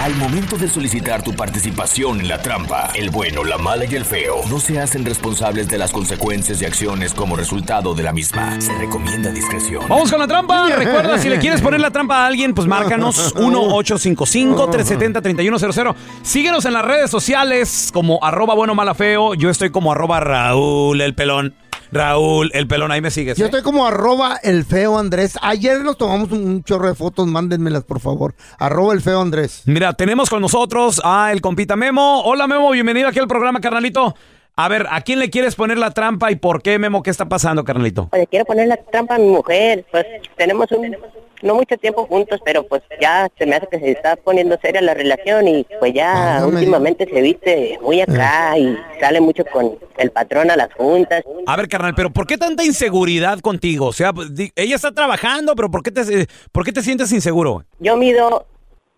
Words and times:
Al 0.00 0.14
momento 0.14 0.56
de 0.56 0.68
solicitar 0.68 1.24
tu 1.24 1.34
participación 1.34 2.20
en 2.20 2.28
la 2.28 2.40
trampa, 2.40 2.90
el 2.94 3.10
bueno, 3.10 3.42
la 3.42 3.58
mala 3.58 3.84
y 3.84 3.96
el 3.96 4.04
feo 4.04 4.36
no 4.48 4.60
se 4.60 4.78
hacen 4.78 5.04
responsables 5.04 5.68
de 5.68 5.76
las 5.76 5.90
consecuencias 5.90 6.62
y 6.62 6.66
acciones 6.66 7.12
como 7.12 7.34
resultado 7.34 7.96
de 7.96 8.04
la 8.04 8.12
misma. 8.12 8.60
Se 8.60 8.72
recomienda 8.78 9.32
discreción. 9.32 9.82
Vamos 9.88 10.08
con 10.08 10.20
la 10.20 10.28
trampa. 10.28 10.68
Recuerda, 10.76 11.18
si 11.18 11.28
le 11.28 11.40
quieres 11.40 11.60
poner 11.60 11.80
la 11.80 11.90
trampa 11.90 12.22
a 12.22 12.28
alguien, 12.28 12.54
pues 12.54 12.68
márcanos 12.68 13.34
1-855-370-3100. 13.38 15.94
Síguenos 16.22 16.64
en 16.64 16.74
las 16.74 16.84
redes 16.84 17.10
sociales 17.10 17.90
como 17.92 18.20
arroba 18.22 18.54
bueno, 18.54 18.76
mala, 18.76 18.94
feo. 18.94 19.34
Yo 19.34 19.50
estoy 19.50 19.70
como 19.70 19.90
arroba 19.90 20.20
Raúl 20.20 21.00
el 21.00 21.16
pelón. 21.16 21.56
Raúl, 21.92 22.50
el 22.54 22.66
pelón, 22.66 22.92
ahí 22.92 23.00
me 23.00 23.10
sigues. 23.10 23.36
Yo 23.38 23.44
¿eh? 23.44 23.48
estoy 23.48 23.62
como 23.62 23.86
arroba 23.86 24.38
el 24.42 24.64
feo 24.64 24.98
Andrés. 24.98 25.38
Ayer 25.42 25.82
nos 25.82 25.96
tomamos 25.96 26.30
un, 26.32 26.44
un 26.44 26.64
chorro 26.64 26.88
de 26.88 26.94
fotos, 26.94 27.26
mándenmelas 27.26 27.84
por 27.84 28.00
favor. 28.00 28.34
Arroba 28.58 28.94
el 28.94 29.00
feo 29.00 29.20
Andrés. 29.20 29.62
Mira, 29.66 29.92
tenemos 29.94 30.30
con 30.30 30.42
nosotros 30.42 31.00
a 31.04 31.32
el 31.32 31.40
compita 31.40 31.76
Memo. 31.76 32.22
Hola 32.22 32.46
Memo, 32.46 32.70
bienvenido 32.70 33.08
aquí 33.08 33.18
al 33.18 33.28
programa, 33.28 33.60
carnalito. 33.60 34.14
A 34.60 34.66
ver, 34.66 34.88
¿a 34.90 35.02
quién 35.02 35.20
le 35.20 35.30
quieres 35.30 35.54
poner 35.54 35.78
la 35.78 35.92
trampa 35.92 36.32
y 36.32 36.34
por 36.34 36.62
qué, 36.62 36.80
Memo? 36.80 37.04
¿Qué 37.04 37.10
está 37.10 37.28
pasando, 37.28 37.62
carnalito? 37.62 38.08
Le 38.12 38.26
quiero 38.26 38.44
poner 38.44 38.66
la 38.66 38.76
trampa 38.76 39.14
a 39.14 39.18
mi 39.18 39.28
mujer. 39.28 39.86
Pues 39.92 40.04
tenemos 40.36 40.72
un, 40.72 40.96
no 41.42 41.54
mucho 41.54 41.76
tiempo 41.76 42.06
juntos, 42.06 42.40
pero 42.44 42.66
pues 42.66 42.82
ya 43.00 43.28
se 43.38 43.46
me 43.46 43.54
hace 43.54 43.68
que 43.68 43.78
se 43.78 43.92
está 43.92 44.16
poniendo 44.16 44.58
seria 44.60 44.80
la 44.80 44.94
relación 44.94 45.46
y 45.46 45.64
pues 45.78 45.94
ya 45.94 46.38
Ah, 46.38 46.40
no 46.40 46.48
me 46.48 46.54
últimamente 46.56 47.06
se 47.08 47.22
viste 47.22 47.78
muy 47.82 48.00
acá 48.00 48.58
y 48.58 48.76
sale 48.98 49.20
mucho 49.20 49.44
con 49.44 49.78
el 49.96 50.10
patrón 50.10 50.50
a 50.50 50.56
las 50.56 50.74
juntas. 50.74 51.22
A 51.46 51.56
ver, 51.56 51.68
carnal, 51.68 51.94
pero 51.94 52.10
¿por 52.10 52.26
qué 52.26 52.36
tanta 52.36 52.64
inseguridad 52.64 53.38
contigo? 53.38 53.86
O 53.86 53.92
sea, 53.92 54.10
ella 54.56 54.74
está 54.74 54.90
trabajando, 54.90 55.54
pero 55.54 55.70
¿por 55.70 55.84
qué 55.84 55.92
te, 55.92 56.26
por 56.50 56.64
qué 56.64 56.72
te 56.72 56.82
sientes 56.82 57.12
inseguro? 57.12 57.64
Yo 57.78 57.96
mido 57.96 58.44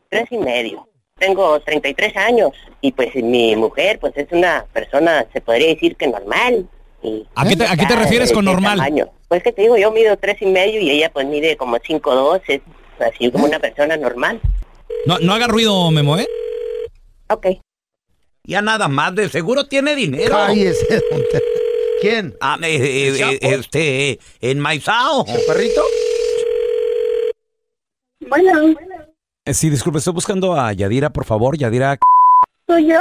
tres 0.08 0.24
y 0.30 0.38
medio. 0.38 0.88
Tengo 1.20 1.60
33 1.60 2.16
años 2.16 2.50
y 2.80 2.90
pues 2.90 3.14
mi 3.14 3.54
mujer 3.54 4.00
pues 4.00 4.12
es 4.16 4.26
una 4.32 4.64
persona, 4.72 5.26
se 5.32 5.40
podría 5.40 5.68
decir 5.68 5.94
que 5.94 6.08
normal. 6.08 6.66
Y 7.02 7.26
¿A 7.36 7.46
qué 7.46 7.56
te- 7.56 7.66
a 7.66 7.76
qué 7.76 7.86
te 7.86 7.94
refieres 7.94 8.32
con 8.32 8.44
normal? 8.44 8.78
tamaño. 8.78 9.08
Pues 9.28 9.42
que 9.44 9.52
te 9.52 9.62
digo, 9.62 9.76
yo 9.76 9.92
mido 9.92 10.16
tres 10.16 10.36
y 10.40 10.46
medio 10.46 10.80
y 10.80 10.90
ella 10.90 11.10
pues 11.12 11.26
mide 11.26 11.56
como 11.56 11.76
cinco 11.86 12.14
dos, 12.14 12.40
es 12.48 12.60
así 12.98 13.30
como 13.30 13.44
una 13.44 13.58
persona 13.60 13.96
normal. 13.96 14.40
No, 15.06 15.18
no 15.20 15.32
haga 15.34 15.46
ruido, 15.46 15.90
Memo, 15.92 16.18
¿eh? 16.18 16.26
Ok. 17.28 17.46
Ya 18.44 18.60
nada 18.62 18.88
más, 18.88 19.14
de 19.14 19.28
seguro 19.28 19.66
tiene 19.66 19.94
dinero. 19.94 20.34
Cállese. 20.34 21.02
¿Quién? 22.00 22.34
Ah, 22.40 22.58
eh, 22.62 22.76
eh, 22.80 23.20
eh, 23.20 23.38
este, 23.42 24.18
enmaizao. 24.40 25.24
¿El 25.28 25.40
perrito? 25.46 25.82
Bueno, 28.28 28.68
Eh, 28.68 28.74
Sí, 29.52 29.70
disculpe, 29.70 29.98
estoy 29.98 30.12
buscando 30.14 30.54
a 30.54 30.72
Yadira, 30.72 31.10
por 31.10 31.24
favor. 31.24 31.56
Yadira. 31.56 31.98
soy 32.66 32.86
yo. 32.86 33.00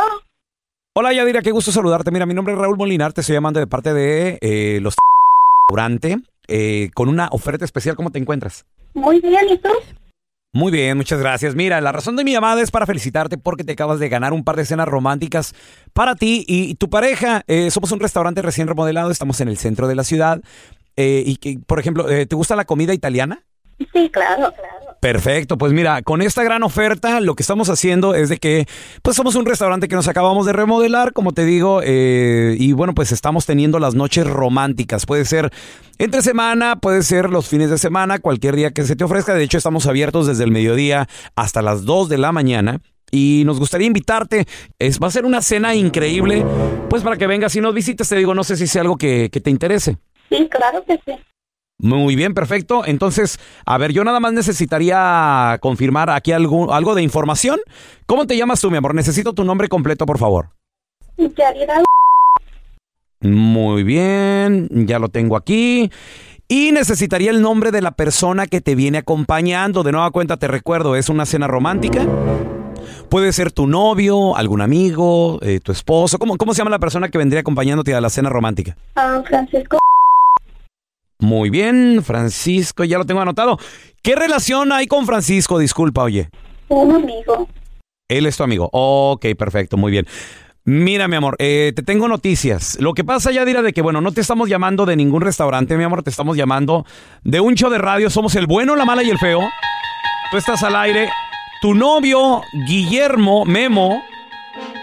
Hola, 0.96 1.14
Yadira, 1.14 1.42
qué 1.42 1.52
gusto 1.52 1.72
saludarte. 1.72 2.12
Mira, 2.12 2.26
mi 2.26 2.34
nombre 2.34 2.54
es 2.54 2.60
Raúl 2.60 2.78
Molinar, 2.78 3.14
te 3.14 3.22
estoy 3.22 3.36
llamando 3.36 3.60
de 3.60 3.68
parte 3.68 3.94
de 3.94 4.38
eh, 4.42 4.80
los 4.82 4.96
restaurante 5.68 6.18
eh, 6.48 6.90
con 6.96 7.10
una 7.10 7.30
oferta 7.32 7.66
especial. 7.66 7.96
¿Cómo 7.96 8.12
te 8.12 8.20
encuentras? 8.20 8.66
Muy 8.94 9.20
bien, 9.20 9.50
¿y 9.50 9.58
tú? 9.60 9.70
Muy 10.52 10.72
bien, 10.72 10.98
muchas 10.98 11.20
gracias. 11.20 11.54
Mira, 11.54 11.80
la 11.80 11.92
razón 11.92 12.16
de 12.16 12.24
mi 12.24 12.32
llamada 12.32 12.60
es 12.62 12.72
para 12.72 12.88
felicitarte 12.88 13.38
porque 13.38 13.64
te 13.64 13.74
acabas 13.74 14.00
de 14.00 14.10
ganar 14.10 14.34
un 14.34 14.44
par 14.44 14.56
de 14.56 14.66
cenas 14.66 14.88
románticas 14.88 15.54
para 15.94 16.16
ti 16.16 16.44
y 16.48 16.74
tu 16.76 16.90
pareja. 16.90 17.44
Eh, 17.48 17.70
somos 17.70 17.92
un 17.92 18.00
restaurante 18.00 18.42
recién 18.42 18.68
remodelado, 18.68 19.12
estamos 19.12 19.40
en 19.42 19.50
el 19.50 19.58
centro 19.58 19.88
de 19.88 19.96
la 19.96 20.04
ciudad. 20.04 20.42
Eh, 20.98 21.24
y 21.24 21.36
que, 21.36 21.60
por 21.66 21.80
ejemplo, 21.80 22.10
eh, 22.10 22.26
¿te 22.26 22.36
gusta 22.36 22.56
la 22.56 22.66
comida 22.66 22.96
italiana? 22.96 23.44
Sí, 23.94 24.10
claro, 24.10 24.52
claro. 24.54 24.79
Perfecto, 25.00 25.58
pues 25.58 25.72
mira, 25.72 26.02
con 26.02 26.22
esta 26.22 26.44
gran 26.44 26.62
oferta 26.62 27.22
lo 27.22 27.34
que 27.36 27.44
estamos 27.44 27.70
haciendo 27.70 28.16
es 28.16 28.28
de 28.28 28.38
que 28.38 28.68
pues 29.02 29.16
somos 29.16 29.36
un 29.36 29.46
restaurante 29.46 29.88
que 29.88 29.96
nos 29.96 30.10
acabamos 30.10 30.46
de 30.46 30.52
remodelar, 30.52 31.14
como 31.14 31.32
te 31.32 31.46
digo, 31.46 31.82
eh, 31.84 32.58
y 32.60 32.74
bueno, 32.74 32.94
pues 32.94 33.14
estamos 33.14 33.46
teniendo 33.46 33.80
las 33.80 33.96
noches 33.96 34.28
románticas. 34.28 35.06
Puede 35.06 35.24
ser 35.24 35.52
entre 36.00 36.22
semana, 36.22 36.76
puede 36.78 37.02
ser 37.04 37.30
los 37.30 37.48
fines 37.48 37.70
de 37.70 37.78
semana, 37.78 38.20
cualquier 38.20 38.56
día 38.56 38.72
que 38.72 38.84
se 38.84 38.98
te 38.98 39.06
ofrezca. 39.06 39.34
De 39.34 39.44
hecho, 39.44 39.58
estamos 39.58 39.86
abiertos 39.86 40.28
desde 40.28 40.44
el 40.44 40.52
mediodía 40.52 41.08
hasta 41.36 41.62
las 41.62 41.86
2 41.86 42.10
de 42.10 42.18
la 42.18 42.32
mañana. 42.34 42.82
Y 43.12 43.44
nos 43.46 43.60
gustaría 43.60 43.88
invitarte. 43.88 44.46
Es, 44.80 45.00
va 45.00 45.08
a 45.08 45.12
ser 45.12 45.26
una 45.26 45.42
cena 45.42 45.76
increíble. 45.76 46.46
Pues 46.90 47.04
para 47.04 47.18
que 47.18 47.26
vengas 47.26 47.56
y 47.56 47.62
nos 47.62 47.74
visites, 47.74 48.08
te 48.08 48.16
digo, 48.16 48.36
no 48.36 48.44
sé 48.44 48.56
si 48.56 48.68
sea 48.68 48.82
algo 48.82 48.98
que, 48.98 49.30
que 49.32 49.42
te 49.42 49.50
interese. 49.50 49.98
Sí, 50.30 50.48
claro 50.50 50.84
que 50.86 51.00
sí. 51.06 51.14
Muy 51.80 52.16
bien, 52.16 52.34
perfecto. 52.34 52.84
Entonces, 52.86 53.40
a 53.66 53.78
ver, 53.78 53.94
yo 53.94 54.04
nada 54.04 54.20
más 54.20 54.34
necesitaría 54.34 55.58
confirmar 55.62 56.10
aquí 56.10 56.34
algo, 56.34 56.74
algo 56.74 56.94
de 56.94 57.02
información. 57.04 57.60
¿Cómo 58.06 58.28
te 58.28 58.36
llamas 58.36 58.60
tú, 58.60 58.70
mi 58.70 58.78
amor? 58.78 58.94
Necesito 58.94 59.34
tu 59.34 59.46
nombre 59.46 59.70
completo, 59.70 60.06
por 60.06 60.18
favor. 60.18 60.50
Muy 63.22 63.84
bien, 63.84 64.70
ya 64.88 65.00
lo 65.00 65.10
tengo 65.10 65.38
aquí. 65.38 65.90
Y 66.50 66.72
necesitaría 66.72 67.32
el 67.32 67.42
nombre 67.42 67.72
de 67.72 67.82
la 67.82 67.92
persona 67.92 68.48
que 68.48 68.60
te 68.60 68.76
viene 68.76 68.98
acompañando. 68.98 69.84
De 69.84 69.92
nueva 69.92 70.12
cuenta, 70.12 70.36
te 70.38 70.48
recuerdo, 70.48 70.96
es 70.96 71.08
una 71.08 71.26
cena 71.26 71.48
romántica. 71.48 72.06
Puede 73.10 73.34
ser 73.34 73.52
tu 73.52 73.68
novio, 73.68 74.36
algún 74.36 74.62
amigo, 74.62 75.40
eh, 75.42 75.60
tu 75.62 75.72
esposo. 75.72 76.20
¿Cómo, 76.20 76.38
¿Cómo 76.38 76.54
se 76.54 76.60
llama 76.60 76.72
la 76.72 76.80
persona 76.80 77.10
que 77.10 77.18
vendría 77.18 77.42
acompañándote 77.42 77.96
a 77.96 78.02
la 78.02 78.10
cena 78.10 78.30
romántica? 78.30 78.76
ah, 78.96 79.22
Francisco, 79.28 79.79
Muy 81.20 81.50
bien, 81.50 82.02
Francisco, 82.04 82.86
ya 82.86 82.98
lo 82.98 83.06
tengo 83.06 83.20
anotado. 83.20 83.58
¿Qué 84.02 84.16
relación 84.16 84.72
hay 84.72 84.88
con 84.88 85.06
Francisco? 85.06 85.60
Disculpa, 85.60 86.04
oye. 86.04 86.30
un 86.70 86.96
amigo. 86.96 87.50
Él 88.08 88.26
es 88.26 88.38
tu 88.38 88.44
amigo. 88.44 88.70
Ok, 88.72 89.26
perfecto, 89.38 89.76
muy 89.76 89.92
bien. 89.92 90.08
Mira, 90.64 91.08
mi 91.08 91.16
amor, 91.16 91.36
eh, 91.40 91.74
te 91.76 91.84
tengo 91.84 92.08
noticias. 92.08 92.78
Lo 92.80 92.94
que 92.94 93.04
pasa, 93.04 93.32
ya 93.32 93.44
dirá 93.44 93.62
de 93.62 93.74
que, 93.74 93.82
bueno, 93.82 94.02
no 94.02 94.12
te 94.12 94.22
estamos 94.22 94.48
llamando 94.48 94.86
de 94.86 94.96
ningún 94.96 95.22
restaurante, 95.22 95.76
mi 95.78 95.84
amor, 95.84 96.04
te 96.04 96.10
estamos 96.10 96.38
llamando 96.38 96.86
de 97.24 97.40
un 97.40 97.56
show 97.56 97.70
de 97.70 97.80
radio. 97.80 98.10
Somos 98.10 98.36
el 98.36 98.48
bueno, 98.48 98.76
la 98.76 98.86
mala 98.86 99.04
y 99.04 99.10
el 99.10 99.18
feo. 99.18 99.42
Tú 100.32 100.38
estás 100.38 100.64
al 100.64 100.76
aire. 100.76 101.10
Tu 101.62 101.74
novio, 101.74 102.44
Guillermo 102.68 103.44
Memo, 103.44 104.02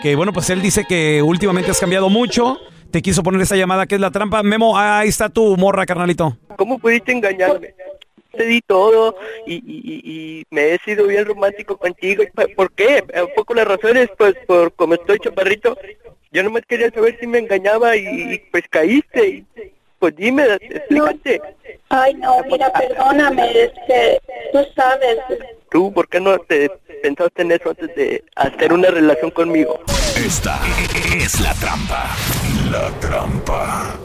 que 0.02 0.14
bueno, 0.16 0.32
pues 0.32 0.50
él 0.50 0.60
dice 0.60 0.84
que 0.84 1.22
últimamente 1.22 1.70
has 1.70 1.80
cambiado 1.80 2.10
mucho. 2.10 2.58
Te 2.90 3.02
quiso 3.02 3.22
poner 3.22 3.40
esa 3.42 3.56
llamada 3.56 3.86
que 3.86 3.94
es 3.96 4.00
la 4.00 4.10
trampa. 4.10 4.42
Memo, 4.42 4.78
ahí 4.78 5.08
está 5.08 5.28
tu 5.28 5.56
morra, 5.56 5.84
carnalito. 5.86 6.36
¿Cómo 6.56 6.78
pudiste 6.78 7.12
engañarme? 7.12 7.74
Te 8.36 8.44
di 8.44 8.60
todo 8.60 9.16
y, 9.46 9.54
y- 9.54 9.60
y- 9.66 10.40
y 10.40 10.44
me 10.50 10.74
he 10.74 10.78
sido 10.78 11.06
bien 11.06 11.24
romántico 11.24 11.76
contigo. 11.76 12.22
¿Y 12.22 12.26
pa- 12.26 12.46
¿Por 12.54 12.70
qué? 12.72 13.02
Un 13.22 13.34
poco 13.34 13.54
las 13.54 13.66
razones, 13.66 14.08
pues 14.16 14.34
por 14.46 14.72
como 14.74 14.94
estoy 14.94 15.18
chaparrito. 15.18 15.76
Yo 16.32 16.42
nomás 16.42 16.62
quería 16.68 16.90
saber 16.90 17.16
si 17.18 17.26
me 17.26 17.38
engañaba 17.38 17.96
y, 17.96 18.06
y, 18.34 18.38
pues 18.50 18.64
caíste. 18.68 19.26
Y, 19.28 19.44
pues 19.98 20.14
dime, 20.16 20.44
explícate. 20.60 21.40
Ay, 21.88 22.12
no, 22.14 22.36
mira, 22.50 22.70
perdóname, 22.72 23.48
este, 23.62 24.20
tú 24.52 24.58
sabes, 24.74 25.18
¿Tú 25.70 25.92
por 25.92 26.06
qué 26.08 26.20
no 26.20 26.38
te 26.38 26.70
pensaste 27.02 27.42
en 27.42 27.52
eso 27.52 27.70
antes 27.70 27.94
de 27.96 28.24
hacer 28.36 28.72
una 28.72 28.88
relación 28.88 29.30
conmigo? 29.30 29.80
Esta 30.16 30.60
es 31.16 31.40
la 31.40 31.54
trampa. 31.54 32.14
La 32.70 32.90
trampa. 33.00 33.96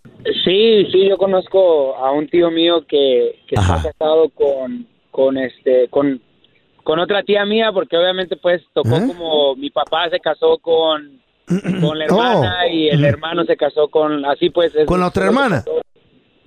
Sí, 0.44 0.86
sí, 0.92 1.08
yo 1.08 1.16
conozco 1.16 1.96
a 1.96 2.10
un 2.12 2.28
tío 2.28 2.50
mío 2.50 2.84
que, 2.86 3.40
que 3.48 3.54
está 3.56 3.82
casado 3.82 4.28
con, 4.30 4.86
con 5.10 5.36
este, 5.38 5.88
con, 5.88 6.20
con 6.84 6.98
otra 6.98 7.22
tía 7.22 7.44
mía, 7.44 7.70
porque 7.72 7.96
obviamente 7.96 8.36
pues 8.36 8.62
tocó 8.72 8.96
¿Eh? 8.96 9.06
como 9.06 9.56
mi 9.56 9.70
papá 9.70 10.08
se 10.10 10.20
casó 10.20 10.58
con, 10.58 11.20
con 11.80 11.98
la 11.98 12.04
hermana 12.06 12.56
Oh. 12.64 12.72
y 12.72 12.88
el 12.88 13.04
hermano 13.04 13.44
se 13.44 13.56
casó 13.56 13.88
con, 13.88 14.24
así 14.24 14.50
pues. 14.50 14.74
es- 14.74 14.86
¿Con 14.86 15.00
la 15.00 15.08
otra 15.08 15.26
hermana? 15.26 15.64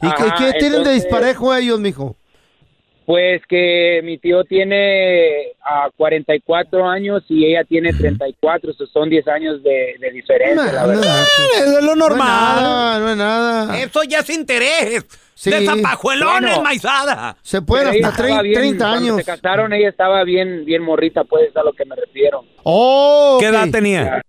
¿Y 0.02 0.08
qué, 0.12 0.24
Ajá, 0.24 0.36
qué 0.38 0.60
tienen 0.60 0.84
de 0.84 0.92
disparejo 0.94 1.54
ellos, 1.56 1.80
mijo? 1.80 2.16
Pues 3.06 3.42
que 3.48 4.02
mi 4.04 4.18
tío 4.18 4.44
tiene 4.46 5.52
a 5.64 5.90
44 5.96 6.88
años 6.90 7.24
y 7.30 7.46
ella 7.46 7.64
tiene 7.64 7.94
34, 7.94 8.72
eso 8.72 8.88
son 8.88 9.10
10 9.12 9.28
años 9.28 9.62
de, 9.62 9.96
de 10.00 10.12
diferencia, 10.12 10.72
la 10.74 10.82
No, 10.82 10.88
no, 10.94 11.00
verdad. 11.02 11.24
Es 11.56 11.84
lo 11.84 11.96
No 11.96 12.08
es 12.08 12.16
nada, 12.18 13.00
no 13.00 13.10
es 13.12 13.18
nada. 13.18 13.80
Eso 13.80 14.02
ya 14.04 14.20
es 14.20 14.30
interés. 14.32 15.06
Sí. 15.36 15.52
De 15.52 15.66
zapajuelones, 15.66 16.50
Bueno. 16.56 16.62
maizada. 16.64 17.36
Se 17.44 17.62
ella 17.92 18.08
hasta 18.08 18.24
estaba 18.24 18.40
30, 18.40 18.42
bien- 18.42 18.56
30 18.56 18.86
cuando 18.86 18.98
años. 19.00 19.16
se 19.18 19.24
casaron, 19.26 19.74
ella 19.74 19.90
estaba 19.90 20.24
bien, 20.24 20.66
bien 20.66 20.82
morrita, 20.82 21.26
pues, 21.26 21.50
es 21.50 21.58
a 21.58 21.62
lo 21.64 21.74
que 21.74 21.86
me 21.86 21.96
refiero. 21.96 22.44
Oh, 22.64 23.38
¿Qué 23.40 23.48
edad 23.48 23.68
tenía? 23.70 24.22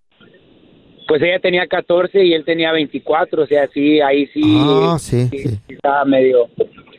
Pues 1.09 1.23
ella 1.23 1.39
tenía 1.39 1.67
14 1.69 2.25
y 2.25 2.35
él 2.35 2.45
tenía 2.45 2.73
24, 2.73 3.45
o 3.45 3.47
sea, 3.47 3.69
sí, 3.73 4.01
ahí 4.01 4.27
sí, 4.35 4.43
Ah, 4.45 4.97
sí, 4.99 5.29
sí. 5.29 5.59
estaba 5.69 6.05
medio, 6.05 6.49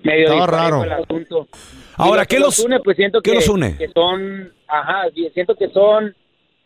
medio 0.07 0.27
Estaba 0.29 0.47
raro. 0.47 0.83
el 0.83 0.91
asunto. 0.93 1.47
Ahora, 1.95 2.25
¿qué 2.25 2.35
que 2.37 2.41
los- 2.41 2.59
une? 2.59 2.79
Pues 2.79 2.95
siento 2.97 3.21
qué 3.21 3.31
que, 3.31 3.35
los 3.35 3.47
une? 3.49 3.75
que 3.77 3.87
son, 3.89 4.51
ajá, 4.67 5.03
siento 5.33 5.55
que 5.55 5.69
son, 5.69 6.15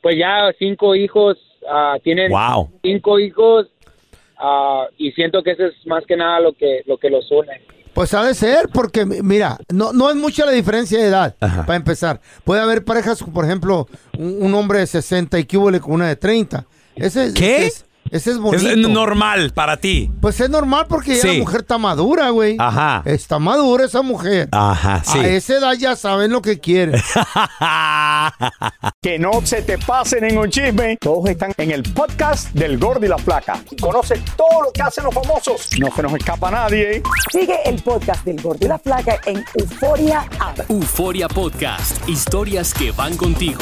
pues 0.01 0.15
ya 0.17 0.51
cinco 0.59 0.95
hijos, 0.95 1.37
ah, 1.69 1.95
tienen 2.03 2.31
Wow. 2.31 2.69
cinco 2.81 3.19
hijos, 3.19 3.67
ah, 4.37 4.87
y 4.97 5.11
siento 5.11 5.43
que 5.43 5.51
eso 5.51 5.65
es 5.65 5.73
más 5.85 6.05
que 6.05 6.15
nada 6.17 6.39
lo 6.39 6.53
que, 6.53 6.81
lo 6.85 6.97
que 6.97 7.09
los 7.09 7.29
une. 7.31 7.61
Pues 7.93 8.13
ha 8.13 8.23
de 8.25 8.33
ser, 8.33 8.69
porque 8.73 9.05
mi- 9.05 9.21
mira, 9.21 9.57
no, 9.69 9.91
no 9.91 10.09
es 10.09 10.15
mucha 10.15 10.45
la 10.45 10.53
diferencia 10.53 10.97
de 10.97 11.07
edad, 11.07 11.35
Ajá. 11.41 11.65
para 11.65 11.75
empezar. 11.75 12.21
Puede 12.45 12.61
haber 12.61 12.85
parejas, 12.85 13.21
por 13.33 13.43
ejemplo, 13.43 13.87
un, 14.17 14.37
un 14.43 14.53
hombre 14.53 14.79
de 14.79 14.87
60 14.87 15.37
y 15.39 15.43
que 15.45 15.57
con 15.57 15.93
una 15.93 16.07
de 16.07 16.15
30. 16.15 16.65
Ese, 16.95 17.25
es- 17.25 17.33
¿Qué? 17.33 17.57
Ese 17.57 17.65
es, 17.67 17.85
ese 18.11 18.31
es 18.31 18.37
bonito. 18.37 18.69
Es 18.69 18.77
normal 18.77 19.51
para 19.53 19.77
ti. 19.77 20.11
Pues 20.21 20.39
es 20.39 20.49
normal 20.49 20.85
porque 20.87 21.15
ya 21.15 21.21
Sí. 21.21 21.27
la 21.37 21.43
mujer 21.43 21.61
está 21.61 21.77
madura, 21.77 22.29
güey. 22.29 22.55
Ajá. 22.59 23.01
Está 23.05 23.39
madura 23.39 23.85
esa 23.85 24.01
mujer. 24.01 24.49
Ajá, 24.51 25.01
sí. 25.03 25.17
A 25.19 25.27
esa 25.27 25.53
edad 25.55 25.73
ya 25.73 25.95
saben 25.95 26.31
lo 26.31 26.41
que 26.41 26.59
quieren. 26.59 27.01
Que 29.01 29.17
no 29.17 29.31
se 29.43 29.61
te 29.63 29.77
pasen 29.77 30.23
en 30.25 30.37
un 30.37 30.49
chisme. 30.49 30.97
Todos 30.99 31.29
están 31.29 31.53
en 31.57 31.71
el 31.71 31.81
podcast 31.83 32.51
del 32.53 32.77
Gordi 32.77 33.07
y 33.07 33.09
la 33.09 33.17
Flaca. 33.17 33.59
Y 33.71 33.75
conoce 33.77 34.21
todo 34.37 34.61
lo 34.63 34.71
que 34.71 34.81
hacen 34.81 35.03
los 35.05 35.13
famosos. 35.13 35.69
No 35.79 35.87
se 35.95 36.03
nos 36.03 36.13
escapa 36.13 36.51
nadie. 36.51 37.01
Sigue 37.31 37.57
el 37.65 37.81
podcast 37.81 38.23
del 38.25 38.41
Gordo 38.41 38.65
y 38.65 38.69
la 38.69 38.77
Flaca 38.79 39.19
en 39.25 39.43
Euforia 39.55 40.25
App. 40.39 40.59
Euforia 40.69 41.27
Podcast, 41.27 42.07
historias 42.07 42.73
que 42.73 42.91
van 42.91 43.15
contigo. 43.17 43.61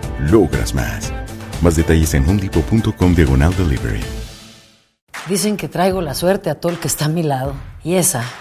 logras 0.29 0.73
más. 0.73 1.13
Más 1.61 1.75
detalles 1.75 2.13
en 2.13 2.27
homedepot.com 2.27 3.15
diagonal 3.15 3.55
delivery. 3.57 4.01
Dicen 5.27 5.57
que 5.57 5.67
traigo 5.67 6.01
la 6.01 6.15
suerte 6.15 6.49
a 6.49 6.55
todo 6.55 6.71
el 6.71 6.79
que 6.79 6.87
está 6.87 7.05
a 7.05 7.09
mi 7.09 7.23
lado. 7.23 7.53
Y 7.83 7.95
esa 7.95 8.23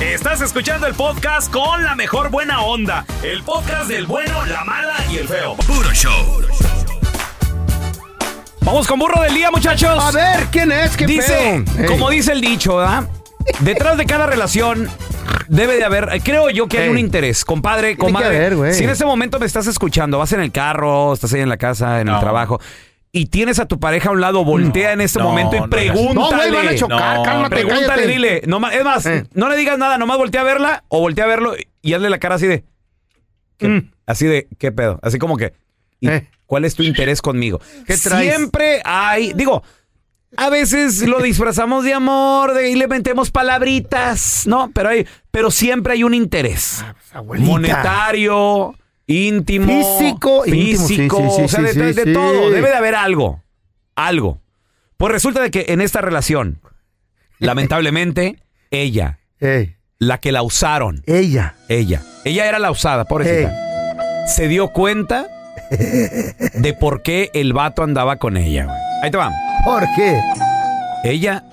Estás 0.00 0.40
escuchando 0.42 0.86
el 0.86 0.94
podcast 0.94 1.50
con 1.50 1.82
la 1.82 1.94
mejor 1.94 2.30
buena 2.30 2.60
onda. 2.62 3.04
El 3.22 3.42
podcast 3.42 3.88
del 3.88 4.06
bueno, 4.06 4.44
la 4.46 4.62
mala 4.64 4.94
y 5.10 5.16
el 5.16 5.28
feo. 5.28 5.56
Puro 5.66 5.90
show. 5.92 6.42
Vamos 8.60 8.86
con 8.86 8.98
burro 8.98 9.22
del 9.22 9.34
día, 9.34 9.50
muchachos. 9.50 9.98
A 10.02 10.10
ver, 10.10 10.46
¿quién 10.50 10.70
es? 10.72 10.96
¿Qué 10.96 11.06
Dice, 11.06 11.64
pedo? 11.76 11.86
Como 11.92 12.10
dice 12.10 12.32
el 12.32 12.40
dicho, 12.40 12.76
¿verdad? 12.76 13.08
Detrás 13.60 13.96
de 13.96 14.04
cada 14.06 14.26
relación 14.26 14.88
debe 15.48 15.76
de 15.76 15.84
haber, 15.84 16.08
eh, 16.12 16.20
creo 16.22 16.50
yo 16.50 16.66
que 16.68 16.78
hay 16.78 16.84
Ey. 16.84 16.90
un 16.90 16.98
interés, 16.98 17.44
compadre, 17.44 17.94
Tiene 17.94 18.12
comadre. 18.12 18.30
que 18.30 18.36
haber, 18.36 18.56
güey. 18.56 18.74
si 18.74 18.84
en 18.84 18.90
este 18.90 19.04
momento 19.04 19.38
me 19.38 19.46
estás 19.46 19.66
escuchando, 19.68 20.18
vas 20.18 20.32
en 20.32 20.40
el 20.40 20.50
carro, 20.50 21.12
estás 21.14 21.32
ahí 21.32 21.40
en 21.40 21.48
la 21.48 21.56
casa, 21.56 22.00
en 22.00 22.08
el 22.08 22.18
trabajo. 22.20 22.60
Y 23.16 23.26
tienes 23.26 23.58
a 23.58 23.66
tu 23.66 23.80
pareja 23.80 24.10
a 24.10 24.12
un 24.12 24.20
lado, 24.20 24.44
voltea 24.44 24.92
en 24.92 25.00
este 25.00 25.18
no, 25.20 25.24
momento 25.26 25.56
y 25.56 25.60
no, 25.60 25.70
pregúntale. 25.70 26.50
no, 26.50 26.56
van 26.58 26.68
a 26.68 26.74
chocar, 26.74 27.22
cálmate, 27.22 27.54
Pregúntale, 27.56 27.86
cállate. 27.86 28.06
dile. 28.08 28.42
nomás- 28.46 28.74
es 28.74 28.84
más, 28.84 29.06
Eh. 29.06 29.24
no 29.32 29.48
le 29.48 29.56
digas 29.56 29.78
nada, 29.78 29.96
nomás 29.96 30.18
voltea 30.18 30.42
a 30.42 30.44
verla 30.44 30.84
o 30.88 31.00
voltea 31.00 31.24
a 31.24 31.28
verlo 31.28 31.54
y 31.80 31.94
hazle 31.94 32.10
la 32.10 32.18
cara 32.18 32.34
así 32.34 32.46
de. 32.46 32.64
¿qué- 33.56 33.84
Así 34.04 34.26
de, 34.26 34.48
¿qué 34.58 34.70
pedo? 34.70 34.98
Así 35.02 35.18
como 35.18 35.36
que. 35.38 35.54
¿y 35.98 36.08
¿Cuál 36.44 36.66
es 36.66 36.74
tu 36.74 36.82
interés 36.82 37.22
conmigo? 37.22 37.58
Eh. 37.62 37.84
¿Qué 37.86 37.96
traes? 37.96 38.34
Siempre 38.36 38.82
hay. 38.84 39.32
Digo, 39.32 39.62
a 40.36 40.50
veces 40.50 41.00
lo 41.08 41.20
disfrazamos 41.20 41.84
de 41.84 41.94
amor 41.94 42.52
de, 42.52 42.68
y 42.70 42.74
le 42.74 42.86
metemos 42.86 43.30
palabritas, 43.30 44.46
¿no? 44.46 44.70
Pero 44.74 44.90
hay, 44.90 45.06
pero 45.30 45.50
siempre 45.50 45.94
hay 45.94 46.04
un 46.04 46.12
interés. 46.12 46.84
abuelita. 47.14 47.50
Monetario, 47.50 48.74
íntimo. 49.06 49.66
Físico, 49.66 50.44
íntimo, 50.46 50.86
sí, 50.86 50.96
físico, 50.96 51.16
sí, 51.36 51.42
o 51.42 51.48
sea, 51.48 51.66
sí, 51.68 51.80
de, 51.80 52.12
todo. 52.12 52.50
Debe 52.50 52.68
de 52.68 52.74
haber 52.74 52.94
algo. 52.94 53.42
Algo. 53.94 54.40
Pues 54.96 55.12
resulta 55.12 55.40
de 55.40 55.50
que 55.50 55.66
en 55.68 55.80
esta 55.80 56.00
relación, 56.00 56.60
lamentablemente, 57.38 58.42
ella, 58.70 59.18
Ey, 59.40 59.76
la 59.98 60.18
que 60.18 60.32
la 60.32 60.42
usaron, 60.42 61.02
ella. 61.06 61.54
ella, 61.68 62.02
ella 62.24 62.46
era 62.46 62.58
la 62.58 62.70
usada, 62.70 63.04
pobrecita, 63.04 63.54
se 64.26 64.48
dio 64.48 64.68
cuenta 64.68 65.26
de 65.70 66.76
por 66.78 67.02
qué 67.02 67.30
el 67.34 67.52
vato 67.52 67.82
andaba 67.82 68.16
con 68.16 68.36
ella, 68.36 68.64
güey. 68.64 68.76
Ahí 69.02 69.10
te 69.10 69.16
va. 69.16 69.30
¿Por 69.64 69.84
qué? 69.94 70.20
Ella, 71.04 71.44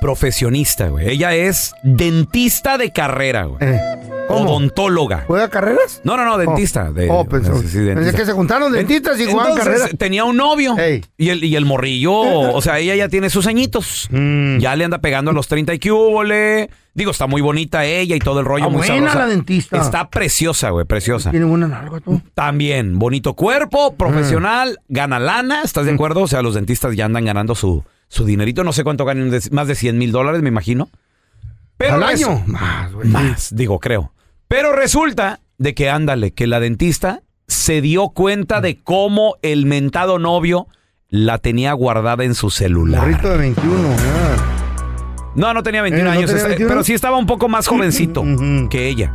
profesionista, 0.00 0.88
güey. 0.88 1.08
Ella 1.08 1.34
es 1.34 1.74
dentista 1.82 2.78
de 2.78 2.92
carrera, 2.92 3.44
güey. 3.44 3.58
Eh, 3.60 3.80
¿Cómo? 4.28 4.50
Odontóloga. 4.50 5.24
¿Juega 5.26 5.48
carreras? 5.48 6.00
No, 6.04 6.16
no, 6.16 6.24
no, 6.24 6.36
dentista. 6.36 6.90
de- 6.92 7.08
Oh, 7.10 7.24
pensó- 7.24 7.60
sí, 7.60 7.68
sí, 7.68 7.78
dentista. 7.78 7.94
pensé 8.02 8.16
que 8.16 8.26
se 8.26 8.32
juntaron 8.32 8.72
dentistas 8.72 9.20
y 9.20 9.26
jugaban 9.26 9.52
Entonces, 9.52 9.74
carreras. 9.80 9.98
tenía 9.98 10.24
un 10.24 10.36
novio. 10.36 10.74
Y 11.16 11.28
el, 11.28 11.44
y 11.44 11.54
el 11.56 11.64
morrillo, 11.64 12.12
o 12.54 12.60
sea, 12.60 12.78
ella 12.78 12.94
ya 12.96 13.08
tiene 13.08 13.30
sus 13.30 13.46
añitos. 13.46 14.08
Mm. 14.10 14.58
Ya 14.58 14.74
le 14.74 14.84
anda 14.84 14.98
pegando 14.98 15.30
a 15.30 15.34
los 15.34 15.46
30 15.48 15.74
y 15.74 15.78
que 15.78 15.92
húbole. 15.92 16.70
Digo, 16.94 17.10
está 17.10 17.26
muy 17.26 17.42
bonita 17.42 17.84
ella 17.84 18.16
y 18.16 18.18
todo 18.18 18.40
el 18.40 18.46
rollo. 18.46 18.64
Ah, 18.64 18.68
muy 18.68 18.78
buena 18.78 18.94
sabrosa. 18.96 19.18
la 19.18 19.26
dentista. 19.26 19.76
Está 19.78 20.08
preciosa, 20.08 20.70
güey, 20.70 20.86
preciosa. 20.86 21.30
Tiene 21.30 21.44
buena 21.44 21.68
nalga 21.68 22.00
tú. 22.00 22.20
También, 22.34 22.98
bonito 22.98 23.34
cuerpo, 23.34 23.94
profesional, 23.96 24.78
gana 24.88 25.18
lana, 25.20 25.60
¿estás 25.62 25.84
de 25.84 25.92
acuerdo? 25.92 26.22
O 26.22 26.26
sea, 26.26 26.40
los 26.42 26.54
dentistas 26.54 26.96
ya 26.96 27.04
andan 27.04 27.26
ganando 27.26 27.54
su, 27.54 27.84
su 28.08 28.24
dinerito. 28.24 28.64
No 28.64 28.72
sé 28.72 28.82
cuánto 28.82 29.04
ganan, 29.04 29.30
de- 29.30 29.42
más 29.50 29.68
de 29.68 29.74
100 29.74 29.98
mil 29.98 30.10
dólares, 30.10 30.40
me 30.42 30.48
imagino. 30.48 30.88
Pero 31.76 31.96
¿Al 31.96 32.02
año? 32.04 32.42
Más, 32.46 32.90
güey. 32.94 33.08
Más, 33.08 33.54
digo, 33.54 33.78
creo. 33.78 34.12
Pero 34.48 34.72
resulta 34.72 35.40
de 35.58 35.74
que, 35.74 35.90
ándale, 35.90 36.32
que 36.32 36.46
la 36.46 36.60
dentista 36.60 37.22
se 37.48 37.80
dio 37.80 38.08
cuenta 38.10 38.60
de 38.60 38.80
cómo 38.82 39.36
el 39.42 39.66
mentado 39.66 40.18
novio 40.18 40.66
la 41.08 41.38
tenía 41.38 41.72
guardada 41.72 42.24
en 42.24 42.34
su 42.34 42.50
celular. 42.50 43.00
Morrito 43.02 43.28
de 43.30 43.36
21. 43.38 43.88
ah. 43.98 45.32
No, 45.34 45.52
no 45.52 45.62
tenía 45.62 45.82
21 45.82 46.08
Eh, 46.10 46.12
¿no 46.12 46.18
años, 46.18 46.30
tenía 46.30 46.42
es- 46.42 46.48
21? 46.48 46.68
pero 46.68 46.84
sí 46.84 46.94
estaba 46.94 47.16
un 47.16 47.26
poco 47.26 47.48
más 47.48 47.66
jovencito 47.66 48.22
que 48.70 48.88
ella. 48.88 49.14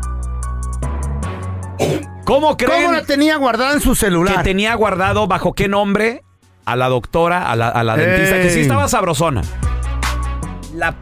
¿Cómo 2.26 2.56
creen 2.58 2.84
¿Cómo 2.86 2.92
la 2.94 3.04
tenía 3.04 3.36
guardada 3.38 3.74
en 3.74 3.82
su 3.82 3.96
celular? 3.96 4.38
que 4.38 4.44
tenía 4.44 4.74
guardado 4.76 5.28
bajo 5.28 5.54
qué 5.54 5.68
nombre 5.68 6.24
a 6.66 6.76
la 6.76 6.88
doctora, 6.90 7.50
a 7.52 7.56
la, 7.56 7.70
a 7.70 7.84
la 7.84 7.98
dentista, 7.98 8.40
que 8.40 8.50
sí 8.50 8.58
Ey. 8.58 8.62
estaba 8.62 8.88
sabrosona? 8.88 9.42
La, 10.76 10.96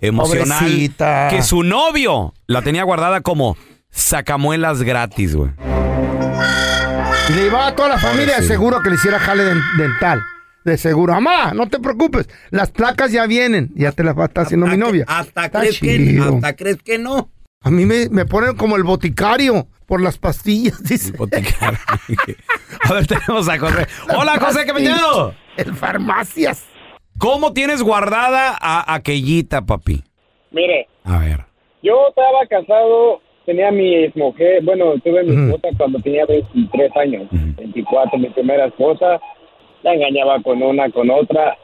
emocional. 0.02 0.60
Pobrecita. 0.60 1.28
Que 1.30 1.42
su 1.44 1.64
novio 1.64 2.34
la 2.48 2.62
tenía 2.62 2.84
guardada 2.84 3.22
como 3.22 3.58
sacamuelas 3.92 4.82
gratis, 4.82 5.36
güey. 5.36 5.52
Le 7.30 7.44
llevaba 7.44 7.68
a 7.68 7.76
toda 7.76 7.90
la 7.90 8.00
familia 8.00 8.42
seguro 8.42 8.82
que 8.82 8.90
le 8.90 8.96
hiciera 8.96 9.20
jale 9.20 9.44
den- 9.44 9.62
dental. 9.78 10.22
De 10.66 10.78
seguro. 10.78 11.14
Mamá, 11.14 11.54
no 11.54 11.70
te 11.70 11.80
preocupes. 11.80 12.28
Las 12.50 12.72
placas 12.72 13.12
ya 13.12 13.26
vienen. 13.28 13.70
Ya 13.76 13.92
te 13.94 14.04
las 14.04 14.18
va 14.18 14.24
a 14.24 14.26
estar 14.26 14.46
haciendo 14.46 14.66
mi 14.68 14.76
novia. 14.78 15.06
Hasta 15.08 15.46
Está 15.46 15.60
crees, 15.62 15.80
que, 15.80 15.96
chido. 15.98 16.36
hasta 16.36 16.56
crees 16.56 16.82
que 16.82 16.98
no. 16.98 17.30
A 17.62 17.70
mí 17.72 17.86
me, 17.86 18.10
me 18.10 18.26
ponen 18.26 18.56
como 18.56 18.76
el 18.76 18.84
boticario 18.84 19.68
por 19.86 20.02
las 20.02 20.18
pastillas, 20.18 20.84
dice. 20.90 21.14
A 22.90 22.94
ver, 22.94 23.08
tenemos 23.08 23.48
a 23.50 23.58
José. 23.58 23.88
Hola, 24.18 24.38
José, 24.40 24.66
¿qué 24.66 24.74
metido? 24.74 25.34
El 25.58 25.74
farmacias. 25.76 26.66
¿Cómo 27.18 27.54
tienes 27.54 27.82
guardada 27.82 28.58
a 28.60 28.94
aquellita, 28.96 29.66
papi? 29.66 30.04
Mire, 30.52 30.88
A 31.04 31.20
ver. 31.20 31.46
yo 31.82 32.10
estaba 32.10 32.46
casado, 32.50 33.22
tenía 33.46 33.72
mi 33.72 34.10
mujer, 34.16 34.64
bueno, 34.64 34.94
tuve 35.04 35.24
mi 35.24 35.46
esposa 35.54 35.68
cuando 35.78 36.00
tenía 36.00 36.26
23 36.26 36.92
años, 36.98 37.28
24, 37.32 38.18
mi 38.20 38.30
primera 38.32 38.66
esposa, 38.68 39.20
la 39.86 39.94
engañaba 39.94 40.42
con 40.42 40.62
una, 40.62 40.90
con 40.90 41.10
otra. 41.12 41.56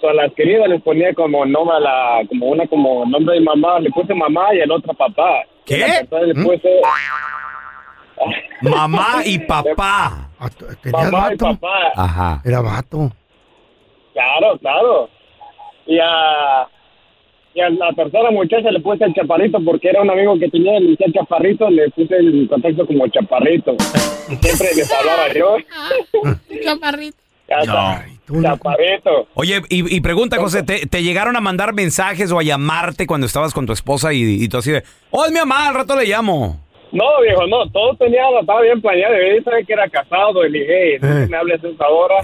So, 0.00 0.10
a 0.10 0.14
las 0.14 0.32
queridas 0.34 0.68
les 0.68 0.82
ponía 0.82 1.14
como 1.14 1.46
nombre 1.46 1.76
a 1.76 1.80
la, 1.80 2.22
como 2.28 2.46
una 2.46 2.66
como 2.66 3.06
nombre 3.06 3.36
de 3.36 3.40
mamá, 3.40 3.80
le 3.80 3.90
puse 3.90 4.14
mamá 4.14 4.54
y 4.54 4.60
al 4.60 4.70
otro 4.70 4.92
papá. 4.92 5.42
¿Qué? 5.64 5.82
A 5.84 6.04
la 6.10 6.22
le 6.22 6.34
puse 6.34 6.80
Mamá 8.60 9.22
y 9.24 9.38
papá. 9.46 10.28
¿Tenías 10.82 11.10
mamá 11.10 11.32
y 11.32 11.36
papá. 11.36 11.92
Ajá. 11.96 12.42
Era 12.44 12.60
vato. 12.60 13.10
Claro, 14.12 14.58
claro. 14.58 15.08
Y 15.86 15.98
a, 15.98 16.68
y 17.54 17.60
a 17.60 17.70
la 17.70 17.92
tercera 17.94 18.30
muchacha 18.30 18.70
le 18.70 18.80
puse 18.80 19.04
el 19.04 19.14
chaparrito 19.14 19.58
porque 19.64 19.88
era 19.88 20.02
un 20.02 20.10
amigo 20.10 20.38
que 20.38 20.48
tenía, 20.50 20.78
decía 20.78 21.06
chaparrito, 21.14 21.70
le 21.70 21.88
puse 21.90 22.16
el 22.16 22.46
contexto 22.48 22.86
como 22.86 23.08
chaparrito. 23.08 23.72
Y 24.28 24.34
siempre 24.42 24.68
les 24.76 24.92
hablaba 24.92 25.32
yo. 25.32 25.56
Chaparrito. 26.64 27.21
Hasta, 27.52 28.06
Chaparrito. 28.42 29.28
Oye, 29.34 29.62
y, 29.68 29.94
y 29.96 30.00
pregunta, 30.00 30.38
José, 30.38 30.62
¿te, 30.62 30.86
te 30.86 31.02
llegaron 31.02 31.36
a 31.36 31.40
mandar 31.40 31.74
mensajes 31.74 32.30
o 32.32 32.38
a 32.38 32.42
llamarte 32.42 33.06
cuando 33.06 33.26
estabas 33.26 33.52
con 33.52 33.66
tu 33.66 33.72
esposa 33.72 34.12
y, 34.12 34.22
y 34.42 34.48
tú 34.48 34.58
así 34.58 34.70
de, 34.70 34.84
oh, 35.10 35.24
es 35.24 35.32
mi 35.32 35.38
mamá, 35.38 35.68
al 35.68 35.74
rato 35.74 35.96
le 35.96 36.06
llamo? 36.06 36.60
No, 36.92 37.04
viejo, 37.22 37.46
no, 37.46 37.66
todo 37.70 37.94
tenía, 37.96 38.22
estaba 38.38 38.60
bien 38.60 38.80
planeado. 38.82 39.14
Yo 39.14 39.42
sabía 39.42 39.64
que 39.64 39.72
era 39.72 39.88
casado, 39.88 40.44
y 40.46 40.50
le 40.50 40.58
dije, 40.60 40.98
no 41.00 41.08
Eh. 41.22 41.26
me 41.30 41.36
hables 41.38 41.64
a 41.64 41.68
esa 41.68 41.88
hora. 41.88 42.16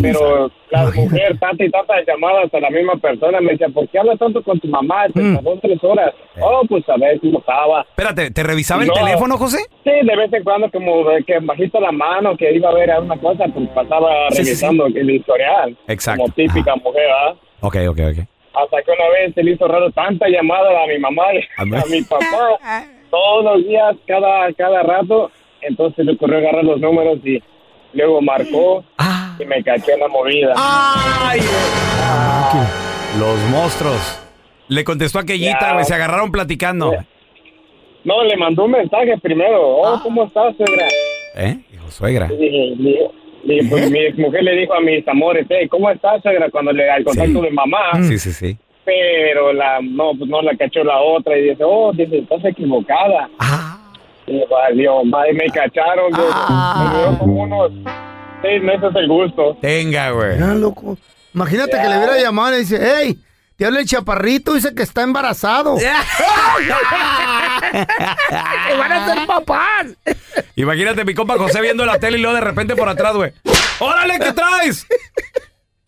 Pero 0.00 0.50
la 0.70 0.84
mujer, 0.94 1.36
tanta 1.40 1.64
y 1.64 1.70
tantas 1.70 2.06
llamadas 2.06 2.52
a 2.54 2.60
la 2.60 2.70
misma 2.70 2.94
persona, 2.96 3.40
me 3.40 3.52
decía, 3.52 3.68
¿por 3.70 3.88
qué 3.88 3.98
hablas 3.98 4.18
tanto 4.18 4.42
con 4.42 4.60
tu 4.60 4.68
mamá? 4.68 5.06
Te 5.12 5.20
Mm. 5.20 5.34
tardó 5.34 5.58
tres 5.60 5.82
horas. 5.82 6.14
Oh, 6.40 6.62
pues 6.68 6.88
a 6.88 6.96
ver 6.96 7.18
cómo 7.20 7.40
estaba. 7.40 7.80
Espérate, 7.82 8.30
¿te 8.30 8.42
revisaba 8.44 8.82
el 8.82 8.88
No. 8.88 8.94
teléfono, 8.94 9.36
José? 9.36 9.58
Sí, 9.82 9.90
de 10.02 10.16
vez 10.16 10.32
en 10.32 10.44
cuando, 10.44 10.70
como 10.70 11.04
que 11.26 11.38
bajito 11.40 11.80
la 11.80 11.90
mano, 11.90 12.36
que 12.36 12.52
iba 12.54 12.70
a 12.70 12.74
ver 12.74 12.90
alguna 12.92 13.16
cosa, 13.18 13.46
pues 13.52 13.68
pasaba 13.70 14.28
Sí, 14.30 14.36
sí, 14.36 14.44
sí. 14.44 14.50
revisando 14.66 14.86
el 14.86 15.10
historial. 15.10 15.76
Exacto. 15.88 16.22
Como 16.22 16.34
típica 16.34 16.76
mujer, 16.76 17.08
¿ah? 17.10 17.34
Ok, 17.62 17.76
ok, 17.88 17.98
ok. 18.12 18.18
Hasta 18.54 18.82
que 18.82 18.90
una 18.92 19.08
vez 19.10 19.34
se 19.34 19.42
le 19.42 19.52
hizo 19.52 19.66
raro 19.68 19.90
tanta 19.90 20.28
llamada 20.28 20.82
a 20.82 20.86
mi 20.86 20.98
mamá 20.98 21.24
A 21.56 21.62
a, 21.62 21.64
mi 21.90 22.02
papá, 22.02 22.58
todos 23.10 23.44
los 23.44 23.66
días, 23.66 23.96
cada, 24.06 24.52
cada 24.54 24.82
rato. 24.82 25.30
Entonces 25.60 26.04
le 26.04 26.12
ocurrió 26.12 26.38
agarrar 26.38 26.64
los 26.64 26.80
números 26.80 27.18
y 27.24 27.42
luego 27.92 28.20
marcó 28.22 28.84
y 29.38 29.44
me 29.44 29.62
caché 29.62 29.92
en 29.94 30.00
la 30.00 30.08
movida. 30.08 30.54
¡Ay! 30.56 31.40
Los 33.18 33.38
monstruos. 33.50 34.22
Le 34.68 34.84
contestó 34.84 35.18
aquellita, 35.18 35.58
Ya. 35.60 35.72
güey, 35.74 35.84
se 35.84 35.94
agarraron 35.94 36.30
platicando. 36.30 36.92
No, 38.04 38.22
le 38.22 38.36
mandó 38.36 38.64
un 38.64 38.72
mensaje 38.72 39.16
primero. 39.18 39.60
Oh, 39.66 40.00
¿cómo 40.02 40.24
estás, 40.24 40.54
suegra? 40.56 40.86
¿Eh? 41.36 41.58
Dijo, 41.70 41.90
suegra. 41.90 42.28
Y 43.44 43.62
pues, 43.68 43.90
mi 43.90 44.10
mujer 44.22 44.42
le 44.42 44.52
dijo 44.56 44.74
a 44.74 44.80
mis 44.80 45.06
amores, 45.08 45.46
hey, 45.48 45.68
¿cómo 45.68 45.90
estás, 45.90 46.20
suegra? 46.22 46.50
Cuando 46.50 46.72
le 46.72 46.88
al 46.90 47.04
contacto 47.04 47.40
de 47.40 47.50
mamá. 47.50 48.02
Sí, 48.02 48.18
sí, 48.18 48.32
sí. 48.32 48.56
Pero 48.88 49.52
la, 49.52 49.80
no, 49.82 50.12
pues 50.16 50.30
no 50.30 50.40
la 50.40 50.56
cachó 50.56 50.82
la 50.82 50.98
otra 50.98 51.36
y 51.36 51.50
dice, 51.50 51.62
oh, 51.62 51.92
dice, 51.92 52.20
estás 52.20 52.42
equivocada. 52.42 53.28
Y 54.26 54.42
valió, 54.50 55.04
madre, 55.04 55.34
me 55.34 55.44
cacharon, 55.50 56.10
güey. 56.10 56.26
Me 56.26 56.98
dio 56.98 57.18
como 57.18 57.42
unos 57.42 57.70
seis 58.40 58.62
meses 58.62 58.88
el 58.94 59.08
gusto. 59.08 59.58
Tenga, 59.60 60.12
güey. 60.12 60.38
Ya, 60.38 60.54
loco. 60.54 60.96
Imagínate 61.34 61.72
que 61.72 61.86
le 61.86 61.98
hubiera 61.98 62.18
llamado 62.18 62.48
y 62.48 62.52
le 62.52 62.58
dice, 62.60 62.78
hey, 62.80 63.18
te 63.58 63.66
habla 63.66 63.80
el 63.80 63.86
chaparrito, 63.86 64.54
dice 64.54 64.74
que 64.74 64.84
está 64.84 65.02
embarazado. 65.02 65.76
¡Que 65.78 65.84
van 68.74 68.92
a 68.92 69.14
ser 69.14 69.26
papás! 69.26 69.88
Imagínate 70.56 71.04
mi 71.04 71.12
compa 71.12 71.36
José 71.36 71.60
viendo 71.60 71.84
la 71.84 71.98
tele 71.98 72.16
y 72.16 72.22
luego 72.22 72.36
de 72.36 72.42
repente 72.42 72.74
por 72.74 72.88
atrás, 72.88 73.14
güey. 73.14 73.34
¡Órale, 73.80 74.18
qué 74.18 74.32
traes! 74.32 74.86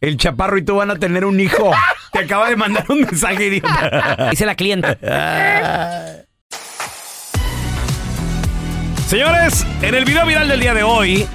El 0.00 0.16
chaparro 0.16 0.56
y 0.56 0.62
tú 0.62 0.76
van 0.76 0.90
a 0.90 0.96
tener 0.96 1.26
un 1.26 1.38
hijo. 1.40 1.72
Te 2.12 2.20
acaba 2.20 2.48
de 2.48 2.56
mandar 2.56 2.86
un 2.88 3.02
mensaje, 3.02 3.48
idiota. 3.48 4.28
Dice 4.30 4.46
la 4.46 4.54
clienta. 4.54 4.96
Señores, 9.06 9.66
en 9.82 9.94
el 9.94 10.06
video 10.06 10.24
viral 10.24 10.48
del 10.48 10.60
día 10.60 10.72
de 10.72 10.84
hoy, 10.84 11.26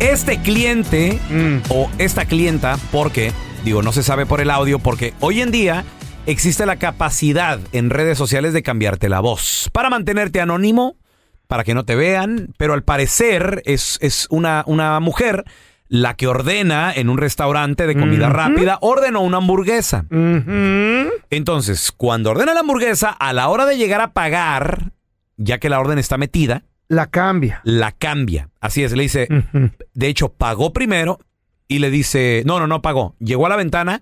este 0.00 0.40
cliente 0.40 1.20
o 1.68 1.88
esta 1.98 2.24
clienta, 2.24 2.76
porque, 2.90 3.32
digo, 3.64 3.82
no 3.82 3.92
se 3.92 4.02
sabe 4.02 4.26
por 4.26 4.40
el 4.40 4.50
audio, 4.50 4.80
porque 4.80 5.14
hoy 5.20 5.42
en 5.42 5.52
día 5.52 5.84
existe 6.26 6.66
la 6.66 6.76
capacidad 6.76 7.60
en 7.72 7.90
redes 7.90 8.18
sociales 8.18 8.52
de 8.52 8.64
cambiarte 8.64 9.08
la 9.08 9.20
voz 9.20 9.70
para 9.72 9.90
mantenerte 9.90 10.40
anónimo, 10.40 10.96
para 11.46 11.62
que 11.62 11.74
no 11.74 11.84
te 11.84 11.94
vean, 11.94 12.52
pero 12.56 12.72
al 12.72 12.82
parecer 12.82 13.62
es, 13.64 13.98
es 14.00 14.26
una, 14.30 14.64
una 14.66 14.98
mujer 14.98 15.44
la 15.94 16.14
que 16.14 16.26
ordena 16.26 16.90
en 16.90 17.10
un 17.10 17.18
restaurante 17.18 17.86
de 17.86 17.94
comida 17.94 18.30
rápida, 18.30 18.78
ordenó 18.80 19.20
una 19.20 19.36
hamburguesa. 19.36 20.06
Entonces, 21.28 21.92
cuando 21.94 22.30
ordena 22.30 22.54
la 22.54 22.60
hamburguesa, 22.60 23.10
a 23.10 23.34
la 23.34 23.48
hora 23.50 23.66
de 23.66 23.76
llegar 23.76 24.00
a 24.00 24.14
pagar, 24.14 24.92
ya 25.36 25.58
que 25.58 25.68
la 25.68 25.78
orden 25.78 25.98
está 25.98 26.16
metida, 26.16 26.64
La 26.88 27.08
cambia. 27.08 27.60
la 27.64 27.92
cambia. 27.92 28.48
Así 28.58 28.82
es, 28.82 28.92
le 28.92 29.02
dice, 29.02 29.28
de 29.92 30.06
hecho, 30.08 30.30
pagó 30.32 30.72
primero 30.72 31.20
y 31.68 31.78
le 31.78 31.90
dice, 31.90 32.42
no, 32.46 32.58
no, 32.58 32.66
no 32.66 32.80
pagó. 32.80 33.14
Llegó 33.18 33.44
a 33.44 33.50
la 33.50 33.56
ventana 33.56 34.00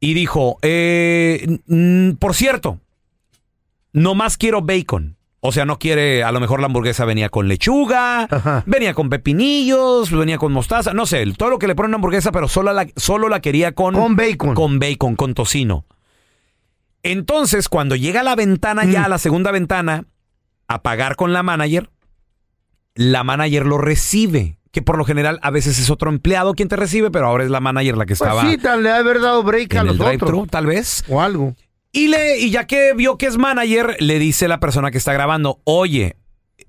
y 0.00 0.14
dijo, 0.14 0.58
eh, 0.62 1.60
mm, 1.68 2.14
por 2.14 2.34
cierto, 2.34 2.80
nomás 3.92 4.36
quiero 4.36 4.62
bacon. 4.62 5.16
O 5.46 5.52
sea, 5.52 5.66
no 5.66 5.78
quiere, 5.78 6.24
a 6.24 6.32
lo 6.32 6.40
mejor 6.40 6.60
la 6.60 6.66
hamburguesa 6.66 7.04
venía 7.04 7.28
con 7.28 7.48
lechuga, 7.48 8.62
venía 8.64 8.94
con 8.94 9.10
pepinillos, 9.10 10.10
venía 10.10 10.38
con 10.38 10.52
mostaza, 10.52 10.94
no 10.94 11.04
sé, 11.04 11.22
todo 11.36 11.50
lo 11.50 11.58
que 11.58 11.66
le 11.66 11.74
pone 11.74 11.88
una 11.88 11.96
hamburguesa, 11.96 12.32
pero 12.32 12.48
solo 12.48 12.72
la, 12.72 12.86
solo 12.96 13.28
la 13.28 13.40
quería 13.40 13.72
con... 13.74 13.92
Con 13.94 14.16
bacon. 14.16 14.54
Con 14.54 14.78
bacon, 14.78 15.16
con 15.16 15.34
tocino. 15.34 15.84
Entonces, 17.02 17.68
cuando 17.68 17.94
llega 17.94 18.20
a 18.20 18.24
la 18.24 18.36
ventana, 18.36 18.86
ya 18.86 19.04
a 19.04 19.08
la 19.10 19.18
segunda 19.18 19.50
ventana, 19.50 20.06
a 20.66 20.80
pagar 20.82 21.14
con 21.14 21.34
la 21.34 21.42
manager, 21.42 21.90
la 22.94 23.22
manager 23.22 23.66
lo 23.66 23.76
recibe. 23.76 24.56
Que 24.70 24.80
por 24.80 24.96
lo 24.96 25.04
general 25.04 25.38
a 25.42 25.50
veces 25.50 25.78
es 25.78 25.90
otro 25.90 26.08
empleado 26.10 26.54
quien 26.54 26.68
te 26.68 26.76
recibe, 26.76 27.10
pero 27.10 27.26
ahora 27.26 27.44
es 27.44 27.50
la 27.50 27.60
manager 27.60 27.98
la 27.98 28.06
que 28.06 28.16
Pues 28.16 28.28
estaba 28.28 28.50
sí, 28.50 28.56
tal 28.56 28.82
le 28.82 28.90
ha 28.90 28.96
haber 28.96 29.20
dado 29.20 29.42
break 29.42 29.74
a 29.76 29.84
los 29.84 30.00
otros. 30.00 30.48
tal 30.48 30.64
vez. 30.66 31.04
O 31.08 31.20
algo. 31.20 31.54
Y, 31.96 32.08
le, 32.08 32.38
y 32.38 32.50
ya 32.50 32.66
que 32.66 32.92
vio 32.92 33.16
que 33.18 33.26
es 33.26 33.38
manager, 33.38 33.96
le 34.00 34.18
dice 34.18 34.48
la 34.48 34.58
persona 34.58 34.90
que 34.90 34.98
está 34.98 35.12
grabando, 35.12 35.60
oye, 35.62 36.16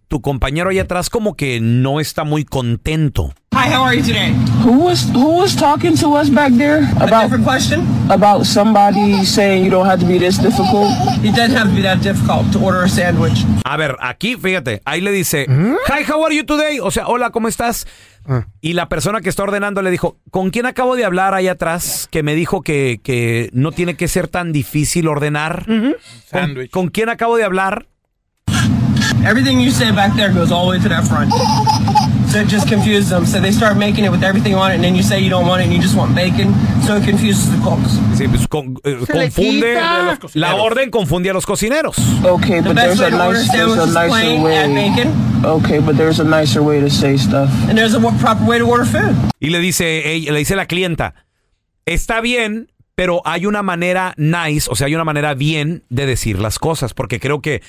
tu 0.08 0.22
compañero 0.22 0.70
allá 0.70 0.84
atrás 0.84 1.10
como 1.10 1.36
que 1.36 1.60
no 1.62 2.00
está 2.00 2.24
muy 2.24 2.46
contento. 2.46 3.34
Hi, 3.54 3.70
how 3.74 3.86
are 3.86 3.96
you 3.96 4.04
today? 4.04 4.34
Who 4.66 4.84
was 4.86 5.10
who 5.14 5.40
was 5.40 5.56
talking 5.56 5.96
to 6.00 6.18
us 6.18 6.30
back 6.30 6.52
there 6.58 6.84
about 6.98 7.14
a 7.14 7.22
different 7.24 7.46
question? 7.46 7.88
About 8.10 8.46
somebody 8.46 9.26
saying 9.26 9.64
you 9.64 9.72
don't 9.72 9.88
have 9.88 10.02
to 10.02 10.06
be 10.06 10.20
this 10.20 10.38
difficult. 10.38 10.92
It 11.24 11.34
doesn't 11.36 11.56
have 11.56 11.70
to 11.70 11.76
be 11.76 11.82
that 11.84 12.02
difficult 12.02 12.52
to 12.52 12.60
order 12.60 12.84
a 12.84 12.90
sandwich. 12.90 13.46
A 13.64 13.78
ver, 13.78 13.96
aquí, 14.02 14.36
fíjate, 14.36 14.82
ahí 14.84 15.00
le 15.00 15.12
dice, 15.12 15.48
hi, 15.48 16.04
how 16.12 16.26
are 16.26 16.36
you 16.36 16.44
today? 16.44 16.80
O 16.82 16.92
sea, 16.92 17.08
hola, 17.08 17.30
¿cómo 17.30 17.48
estás? 17.48 17.88
Y 18.60 18.74
la 18.74 18.90
persona 18.90 19.22
que 19.22 19.30
está 19.30 19.44
ordenando 19.44 19.82
le 19.82 19.90
dijo, 19.92 20.18
¿con 20.32 20.50
quién 20.50 20.66
acabo 20.66 20.96
de 20.98 21.06
hablar 21.06 21.34
ahí 21.34 21.48
atrás? 21.48 22.10
Que 22.12 22.24
me 22.24 22.36
dijo 22.36 22.62
que, 22.62 23.00
que 23.04 23.50
no 23.54 23.72
tiene 23.72 23.96
que 23.96 24.08
ser 24.08 24.28
tan 24.28 24.52
difícil 24.52 25.08
ordenar. 25.08 25.66
¿Con, 26.32 26.56
con 26.72 26.88
quién 26.90 27.08
acabo 27.10 27.38
de 27.38 27.44
hablar? 27.46 27.88
Everything 29.26 29.60
you 29.60 29.72
say 29.72 29.92
back 29.92 30.16
there 30.16 30.32
goes 30.32 30.52
all 30.52 30.66
the 30.66 30.78
way 30.78 30.80
to 30.84 30.90
that 30.90 31.04
front. 31.08 31.32
So 32.30 32.40
it 32.42 32.48
just 32.48 32.68
confuses 32.68 33.10
them. 33.10 33.26
So 33.26 33.40
they 33.40 33.52
start 33.52 33.78
making 33.78 34.06
it 34.06 34.12
with 34.12 34.24
everything 34.24 34.56
on 34.56 34.72
it, 34.72 34.76
and 34.76 34.84
then 34.84 34.96
you 34.96 35.02
say 35.04 35.20
you 35.20 35.30
don't 35.30 35.48
want 35.48 35.62
it 35.62 35.66
and 35.66 35.74
you 35.74 35.82
just 35.82 35.96
want 35.96 36.14
bacon. 36.16 36.54
So 36.86 36.96
it 36.98 37.04
confuses 37.06 37.50
the 37.50 37.58
cooks. 37.64 37.98
Sí, 38.18 38.28
pues, 38.28 38.48
con- 38.48 38.78
eh, 38.84 38.98
confunde, 39.10 39.76
la 40.36 40.56
orden 40.56 40.92
confunde 40.92 41.30
a 41.30 41.34
los 41.34 41.46
cocineros. 41.46 41.98
Okay, 42.24 42.62
The 42.62 42.70
but 42.70 42.76
best 42.76 42.98
there's 42.98 43.00
way 43.00 43.08
a, 43.08 43.10
to 43.12 43.26
order 43.26 43.40
nice, 43.40 43.52
there's 43.52 43.72
a 43.72 43.88
sandwiches 43.88 43.94
nicer 43.94 44.10
plain, 44.10 44.44
way. 44.44 44.90
bacon. 44.90 45.46
Okay, 45.46 45.80
but 45.80 45.96
there's 45.98 46.20
a 46.20 46.24
nicer 46.24 46.62
way 46.62 46.80
to 46.82 46.90
say 46.90 47.18
stuff. 47.18 47.50
And 47.70 47.78
there's 47.78 47.96
a 47.96 48.00
wa- 48.00 48.14
proper 48.20 48.46
way 48.46 48.60
to 48.60 48.66
order 48.66 48.86
food. 48.86 49.16
Y 49.40 49.50
le 49.50 49.60
dice, 49.60 50.12
ella- 50.14 50.32
le 50.34 50.40
dice 50.40 50.56
la 50.56 50.66
clienta, 50.68 51.14
está 51.86 52.22
bien, 52.22 52.70
pero 52.96 53.22
hay 53.26 53.46
una 53.46 53.64
manera 53.64 54.14
nice, 54.18 54.68
o 54.70 54.76
sea, 54.76 54.88
hay 54.88 54.96
una 54.96 55.04
manera 55.04 55.34
bien 55.34 55.84
de 55.90 56.06
decir 56.06 56.40
las 56.40 56.60
cosas, 56.60 56.94
porque 56.94 57.20
creo 57.20 57.42
que 57.42 57.62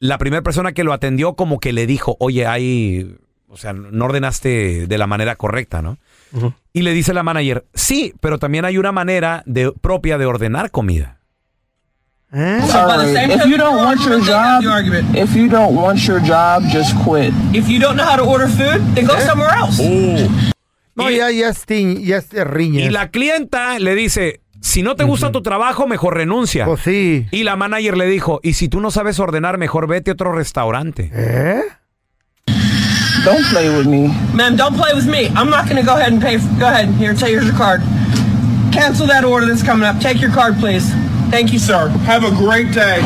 la 0.00 0.16
primera 0.18 0.42
persona 0.42 0.72
que 0.72 0.82
lo 0.82 0.92
atendió 0.92 1.34
como 1.34 1.60
que 1.60 1.72
le 1.72 1.86
dijo, 1.86 2.16
oye, 2.18 2.46
hay, 2.46 3.16
o 3.48 3.56
sea, 3.56 3.74
no 3.74 4.06
ordenaste 4.06 4.86
de 4.86 4.98
la 4.98 5.06
manera 5.06 5.36
correcta, 5.36 5.82
¿no? 5.82 5.98
Y 6.72 6.82
le 6.82 6.92
dice 6.94 7.12
la 7.12 7.22
manager, 7.22 7.66
sí, 7.74 8.14
pero 8.20 8.38
también 8.38 8.64
hay 8.64 8.78
una 8.78 8.92
manera 8.92 9.42
de, 9.46 9.72
propia 9.72 10.16
de 10.16 10.26
ordenar 10.26 10.70
comida. 10.70 11.18
Same 12.32 13.34
if 13.34 13.44
you 13.46 13.56
don't 13.56 13.84
want 13.84 14.00
your 14.02 14.20
job, 14.20 14.62
if 15.16 15.34
you 15.34 15.48
don't 15.48 15.76
want 15.76 15.98
your 16.06 16.20
job, 16.20 16.62
just 16.70 16.94
quit. 17.04 17.34
If 17.52 17.68
you 17.68 17.80
don't 17.80 17.96
know 17.96 18.04
how 18.04 18.16
to 18.16 18.22
order 18.22 18.48
food, 18.48 18.80
then 18.94 19.06
go 19.06 19.18
somewhere 19.18 19.50
else. 19.52 19.82
No, 20.94 21.10
ya, 21.10 21.30
ya, 21.30 21.48
es 21.48 21.66
ya. 21.66 22.22
Y 22.54 22.90
la 22.90 23.10
clienta 23.10 23.78
le 23.80 23.94
dice, 23.96 24.42
si 24.60 24.82
no 24.82 24.94
te 24.94 25.04
gusta 25.04 25.32
tu 25.32 25.42
trabajo, 25.42 25.86
mejor 25.86 26.16
renuncia. 26.16 26.66
Pues 26.66 26.82
sí. 26.82 27.26
Y 27.30 27.44
la 27.44 27.56
manager 27.56 27.96
le 27.96 28.06
dijo, 28.06 28.40
y 28.42 28.54
si 28.54 28.68
tú 28.68 28.80
no 28.80 28.90
sabes 28.90 29.18
ordenar, 29.18 29.58
mejor 29.58 29.86
vete 29.86 30.10
a 30.10 30.14
otro 30.14 30.32
restaurante. 30.32 31.10
¿Eh? 31.14 31.62
Don't 33.24 33.46
play 33.50 33.68
with 33.68 33.86
me. 33.86 34.08
Ma'am, 34.34 34.56
don't 34.56 34.76
play 34.76 34.94
with 34.94 35.04
me. 35.04 35.26
I'm 35.36 35.50
not 35.50 35.68
going 35.68 35.76
to 35.76 35.82
go 35.82 35.96
ahead 35.96 36.12
and 36.12 36.22
pay. 36.22 36.38
For, 36.38 36.48
go 36.58 36.66
ahead. 36.66 36.88
Here, 36.98 37.14
take 37.14 37.32
here's 37.32 37.46
your 37.46 37.56
card. 37.56 37.82
Cancel 38.72 39.06
that 39.08 39.24
order 39.24 39.46
that's 39.46 39.62
coming 39.62 39.86
up. 39.86 40.00
Take 40.00 40.20
your 40.20 40.32
card, 40.32 40.58
please. 40.58 40.90
Thank 41.30 41.52
you, 41.52 41.58
sir. 41.58 41.88
Have 42.06 42.24
a 42.24 42.30
great 42.30 42.72
day. 42.72 43.02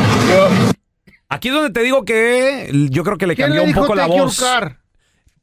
Aquí 1.27 1.49
es 1.49 1.53
donde 1.53 1.71
te 1.71 1.81
digo 1.81 2.05
que 2.05 2.69
yo 2.91 3.03
creo 3.03 3.17
que 3.17 3.27
le 3.27 3.35
¿Quién 3.35 3.47
cambió 3.47 3.63
le 3.63 3.69
un 3.69 3.75
poco 3.75 3.95
la 3.95 4.07
voz. 4.07 4.41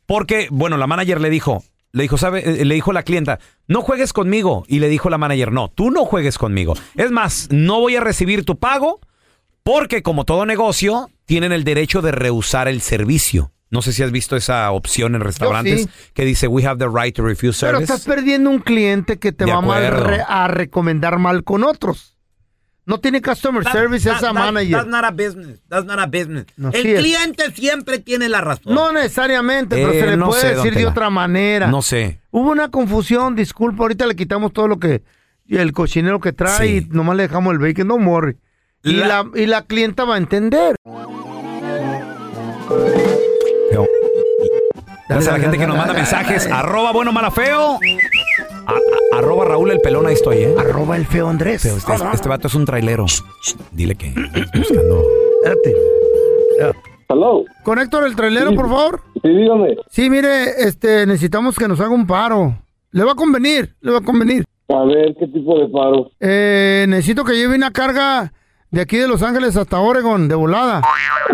Porque, 0.06 0.48
bueno, 0.50 0.76
la 0.78 0.86
manager 0.86 1.20
le 1.20 1.28
dijo, 1.28 1.64
le 1.92 2.02
dijo, 2.02 2.16
¿sabe? 2.18 2.62
Eh, 2.62 2.64
Le 2.64 2.74
dijo 2.74 2.92
la 2.92 3.02
clienta, 3.02 3.38
no 3.68 3.82
juegues 3.82 4.12
conmigo. 4.12 4.64
Y 4.66 4.78
le 4.80 4.88
dijo 4.88 5.10
la 5.10 5.18
manager, 5.18 5.52
no, 5.52 5.68
tú 5.68 5.90
no 5.90 6.04
juegues 6.04 6.38
conmigo. 6.38 6.74
Es 6.96 7.10
más, 7.10 7.48
no 7.50 7.80
voy 7.80 7.96
a 7.96 8.00
recibir 8.00 8.44
tu 8.44 8.58
pago 8.58 9.00
porque 9.62 10.02
como 10.02 10.24
todo 10.24 10.44
negocio, 10.46 11.10
tienen 11.24 11.52
el 11.52 11.64
derecho 11.64 12.02
de 12.02 12.10
rehusar 12.12 12.66
el 12.68 12.80
servicio. 12.80 13.52
No 13.70 13.80
sé 13.80 13.92
si 13.92 14.02
has 14.02 14.10
visto 14.10 14.36
esa 14.36 14.70
opción 14.72 15.14
en 15.14 15.20
restaurantes 15.22 15.82
sí. 15.82 15.88
que 16.12 16.24
dice 16.26 16.46
we 16.46 16.66
have 16.66 16.78
the 16.78 16.88
right 16.92 17.14
to 17.14 17.22
refuse 17.22 17.58
Pero 17.64 17.78
service. 17.78 17.92
estás 17.94 18.06
perdiendo 18.06 18.50
un 18.50 18.58
cliente 18.58 19.18
que 19.18 19.32
te 19.32 19.44
De 19.46 19.52
va 19.52 19.60
mal 19.62 19.86
re- 20.04 20.22
a 20.28 20.46
recomendar 20.48 21.18
mal 21.18 21.42
con 21.44 21.64
otros. 21.64 22.11
No 22.84 22.98
tiene 22.98 23.22
customer 23.22 23.62
service 23.70 24.10
esa 24.10 24.32
manager. 24.32 24.72
That's 24.78 24.88
not 24.88 25.04
a 25.04 25.10
business. 25.12 25.60
That's 25.68 25.84
not 25.86 26.00
a 26.00 26.06
business. 26.06 26.46
No, 26.56 26.70
el 26.70 26.82
sí 26.82 26.92
es. 26.92 26.98
cliente 27.00 27.52
siempre 27.52 28.00
tiene 28.00 28.28
la 28.28 28.40
razón. 28.40 28.74
No 28.74 28.90
necesariamente, 28.92 29.76
pero 29.76 29.92
Eh, 29.92 30.00
se 30.00 30.06
le 30.08 30.16
no 30.16 30.26
puede 30.26 30.40
sé, 30.40 30.54
decir 30.56 30.74
de 30.74 30.86
otra 30.86 31.08
manera. 31.08 31.68
No 31.68 31.80
sé. 31.80 32.20
Hubo 32.32 32.50
una 32.50 32.70
confusión, 32.72 33.36
disculpa, 33.36 33.84
ahorita 33.84 34.06
le 34.06 34.16
quitamos 34.16 34.52
todo 34.52 34.66
lo 34.66 34.78
que 34.80 35.02
el 35.48 35.72
cochinero 35.72 36.18
que 36.18 36.32
trae 36.32 36.66
Sí. 36.80 36.88
y 36.90 36.94
nomás 36.94 37.16
le 37.16 37.24
dejamos 37.24 37.52
el 37.52 37.58
bacon, 37.60 37.86
no 37.86 37.98
morri. 37.98 38.36
Y 38.82 38.94
La- 38.94 39.26
y 39.34 39.46
la 39.46 39.62
clienta 39.62 40.02
va 40.04 40.16
a 40.16 40.18
entender. 40.18 40.74
Gracias 45.08 45.28
a 45.28 45.32
la 45.32 45.38
dale, 45.38 45.42
gente 45.42 45.58
que 45.58 45.62
dale, 45.62 45.66
nos 45.68 45.76
manda 45.76 45.92
dale, 45.92 45.98
mensajes. 46.00 46.44
dale. 46.48 46.54
Arroba 46.56 46.92
bueno 46.92 47.12
mala 47.12 47.30
feo. 47.30 47.78
A- 48.66 48.72
a- 48.72 49.18
arroba 49.18 49.44
Raúl 49.44 49.70
el 49.70 49.80
pelón, 49.80 50.06
ahí 50.06 50.14
estoy, 50.14 50.38
¿eh? 50.38 50.54
Arroba 50.58 50.96
el 50.96 51.06
feo 51.06 51.28
Andrés. 51.28 51.62
Feo, 51.62 51.76
este, 51.76 51.92
este 52.14 52.28
vato 52.28 52.46
es 52.48 52.54
un 52.54 52.64
trailero. 52.64 53.06
Dile 53.72 53.94
que 53.94 54.08
estoy 54.08 54.60
buscando. 54.60 55.02
Hello. 57.08 57.44
Con 57.64 57.78
Héctor 57.78 58.04
el 58.06 58.16
trailero, 58.16 58.54
por 58.54 58.68
favor. 58.68 59.00
Sí, 59.22 59.28
dígame. 59.28 59.76
Sí, 59.90 60.08
mire, 60.10 60.44
este, 60.66 61.06
necesitamos 61.06 61.56
que 61.58 61.68
nos 61.68 61.78
haga 61.80 61.90
un 61.90 62.06
paro. 62.06 62.56
Le 62.92 63.04
va 63.04 63.12
a 63.12 63.16
convenir, 63.16 63.74
le 63.80 63.92
va 63.92 63.98
a 63.98 64.02
convenir. 64.02 64.44
A 64.68 64.84
ver, 64.84 65.14
¿qué 65.18 65.26
tipo 65.26 65.58
de 65.58 65.68
paro? 65.68 66.10
Eh, 66.20 66.86
necesito 66.88 67.24
que 67.24 67.34
lleve 67.34 67.54
una 67.56 67.70
carga 67.70 68.32
de 68.70 68.80
aquí 68.80 68.96
de 68.96 69.08
Los 69.08 69.22
Ángeles 69.22 69.56
hasta 69.56 69.80
Oregon, 69.80 70.28
de 70.28 70.34
volada. 70.34 70.80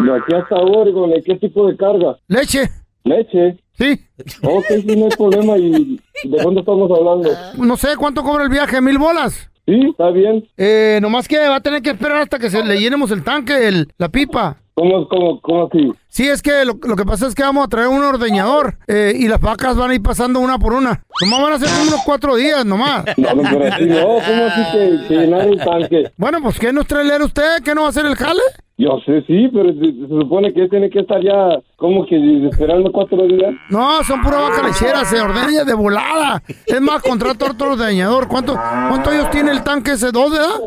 De 0.02 0.16
aquí 0.16 0.34
hasta 0.34 0.56
Oregon, 0.56 1.10
¿y 1.16 1.22
¿qué 1.22 1.36
tipo 1.36 1.68
de 1.68 1.76
carga? 1.76 2.16
Leche. 2.26 2.68
Leche. 3.04 3.56
Sí. 3.78 4.00
Ok, 4.42 4.64
sí, 4.68 4.96
no 4.96 5.04
hay 5.04 5.10
problema. 5.16 5.56
¿Y 5.56 6.00
de 6.24 6.42
cuándo 6.42 6.60
estamos 6.60 6.90
hablando? 6.90 7.30
No 7.66 7.76
sé 7.76 7.96
cuánto 7.96 8.22
cobra 8.22 8.44
el 8.44 8.50
viaje, 8.50 8.80
mil 8.80 8.98
bolas. 8.98 9.50
Sí, 9.66 9.80
está 9.90 10.10
bien. 10.10 10.48
Eh, 10.56 10.98
nomás 11.02 11.28
que 11.28 11.38
va 11.38 11.56
a 11.56 11.60
tener 11.60 11.82
que 11.82 11.90
esperar 11.90 12.22
hasta 12.22 12.38
que 12.38 12.48
se 12.48 12.64
le 12.64 12.80
llenemos 12.80 13.10
el 13.10 13.22
tanque, 13.22 13.68
el, 13.68 13.92
la 13.98 14.08
pipa. 14.08 14.56
¿Cómo, 14.74 15.08
cómo, 15.08 15.40
cómo 15.40 15.66
así? 15.66 15.92
Sí, 16.08 16.26
es 16.26 16.42
que 16.42 16.64
lo, 16.64 16.78
lo 16.82 16.96
que 16.96 17.04
pasa 17.04 17.26
es 17.26 17.34
que 17.34 17.42
vamos 17.42 17.66
a 17.66 17.68
traer 17.68 17.88
un 17.88 18.02
ordeñador 18.02 18.78
eh, 18.86 19.12
y 19.14 19.28
las 19.28 19.40
vacas 19.40 19.76
van 19.76 19.90
a 19.90 19.94
ir 19.94 20.02
pasando 20.02 20.40
una 20.40 20.58
por 20.58 20.72
una. 20.72 21.04
Nomás 21.22 21.42
van 21.42 21.52
a 21.52 21.58
ser 21.58 21.68
unos 21.86 22.00
cuatro 22.04 22.34
días, 22.36 22.64
nomás. 22.64 23.04
No, 23.16 23.34
no, 23.34 23.42
pero 23.42 23.72
así 23.72 23.84
no. 23.84 24.02
¿Cómo 24.02 24.44
así 24.46 24.62
que, 24.72 25.08
que 25.08 25.14
llenar 25.14 25.46
el 25.46 25.58
tanque? 25.58 26.10
Bueno, 26.16 26.38
pues 26.42 26.58
¿qué 26.58 26.72
no 26.72 26.80
es 26.80 26.86
trailero 26.86 27.26
usted? 27.26 27.62
¿Qué 27.64 27.74
no 27.74 27.82
va 27.82 27.88
a 27.88 27.90
hacer 27.90 28.06
el 28.06 28.16
jale? 28.16 28.40
Yo 28.80 28.96
sé, 29.04 29.24
sí, 29.26 29.48
pero 29.52 29.72
se, 29.72 29.80
se 29.80 30.08
supone 30.08 30.54
que 30.54 30.68
tiene 30.68 30.88
que 30.88 31.00
estar 31.00 31.20
ya 31.20 31.58
como 31.74 32.06
que 32.06 32.46
esperando 32.48 32.92
cuatro 32.92 33.26
días. 33.26 33.52
No, 33.70 34.04
son 34.04 34.22
pura 34.22 34.38
vaca 34.38 34.62
lechera, 34.62 35.04
se 35.04 35.20
ordeña 35.20 35.64
de 35.64 35.74
volada. 35.74 36.40
Es 36.64 36.80
más, 36.80 37.02
contrato 37.02 37.44
a 37.46 37.50
otro 37.50 37.72
ordeñador. 37.72 38.28
¿Cuánto, 38.28 38.54
¿Cuánto 38.54 39.10
ellos 39.10 39.30
tiene 39.30 39.50
el 39.50 39.64
tanque 39.64 39.92
ese? 39.92 40.12
¿Dos, 40.12 40.30
verdad? 40.30 40.60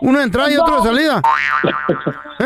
Uno 0.00 0.18
de 0.18 0.24
entrada 0.24 0.50
y 0.50 0.56
otro 0.56 0.76
de 0.76 0.88
salida. 0.88 1.22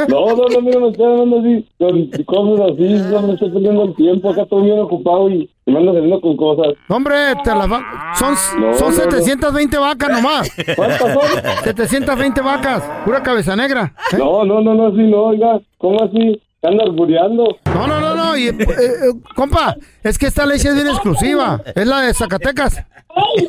No, 0.08 0.34
no, 0.34 0.48
no, 0.52 0.60
mira, 0.60 0.80
me 0.80 0.88
estoy 0.88 1.06
hablando 1.06 1.38
así, 1.38 2.24
con 2.26 2.43
cosas 2.44 2.72
así, 2.72 3.12
no 3.12 3.22
me 3.22 3.32
estoy 3.34 3.50
perdiendo 3.50 3.82
el 3.84 3.94
tiempo, 3.94 4.30
acá 4.30 4.42
estoy 4.42 4.62
bien 4.64 4.78
ocupado 4.80 5.30
y 5.30 5.50
me 5.66 5.78
ando 5.78 5.92
saliendo 5.94 6.20
con 6.20 6.36
cosas. 6.36 6.74
Hombre, 6.88 7.14
te 7.42 7.50
las 7.54 7.70
va- 7.70 8.12
son, 8.18 8.34
No, 8.60 8.74
son 8.74 8.90
no, 8.96 9.04
no. 9.04 9.10
720 9.10 9.78
vacas 9.78 10.10
nomás. 10.10 10.50
¿Cuántas 10.76 10.98
son? 11.00 11.64
720 11.64 12.40
vacas, 12.40 12.82
pura 13.04 13.22
cabeza 13.22 13.56
negra. 13.56 13.94
¿eh? 14.12 14.16
No, 14.18 14.44
no, 14.44 14.60
no, 14.60 14.74
no, 14.74 14.90
sí, 14.90 15.02
no, 15.02 15.24
oiga, 15.24 15.60
¿cómo 15.78 16.02
así? 16.02 16.40
¿Te 16.60 16.68
andas 16.68 16.88
burleando? 16.94 17.44
No, 17.66 17.86
no, 17.86 18.00
no, 18.00 18.14
no. 18.14 18.36
Y, 18.36 18.48
eh, 18.48 18.56
eh, 18.60 18.96
compa, 19.36 19.76
es 20.02 20.16
que 20.18 20.26
esta 20.26 20.46
leche 20.46 20.68
es 20.68 20.74
bien 20.74 20.86
exclusiva. 20.86 21.60
Es 21.74 21.86
la 21.86 22.00
de 22.00 22.14
Zacatecas. 22.14 22.82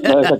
¿La 0.03 0.15
de 0.21 0.37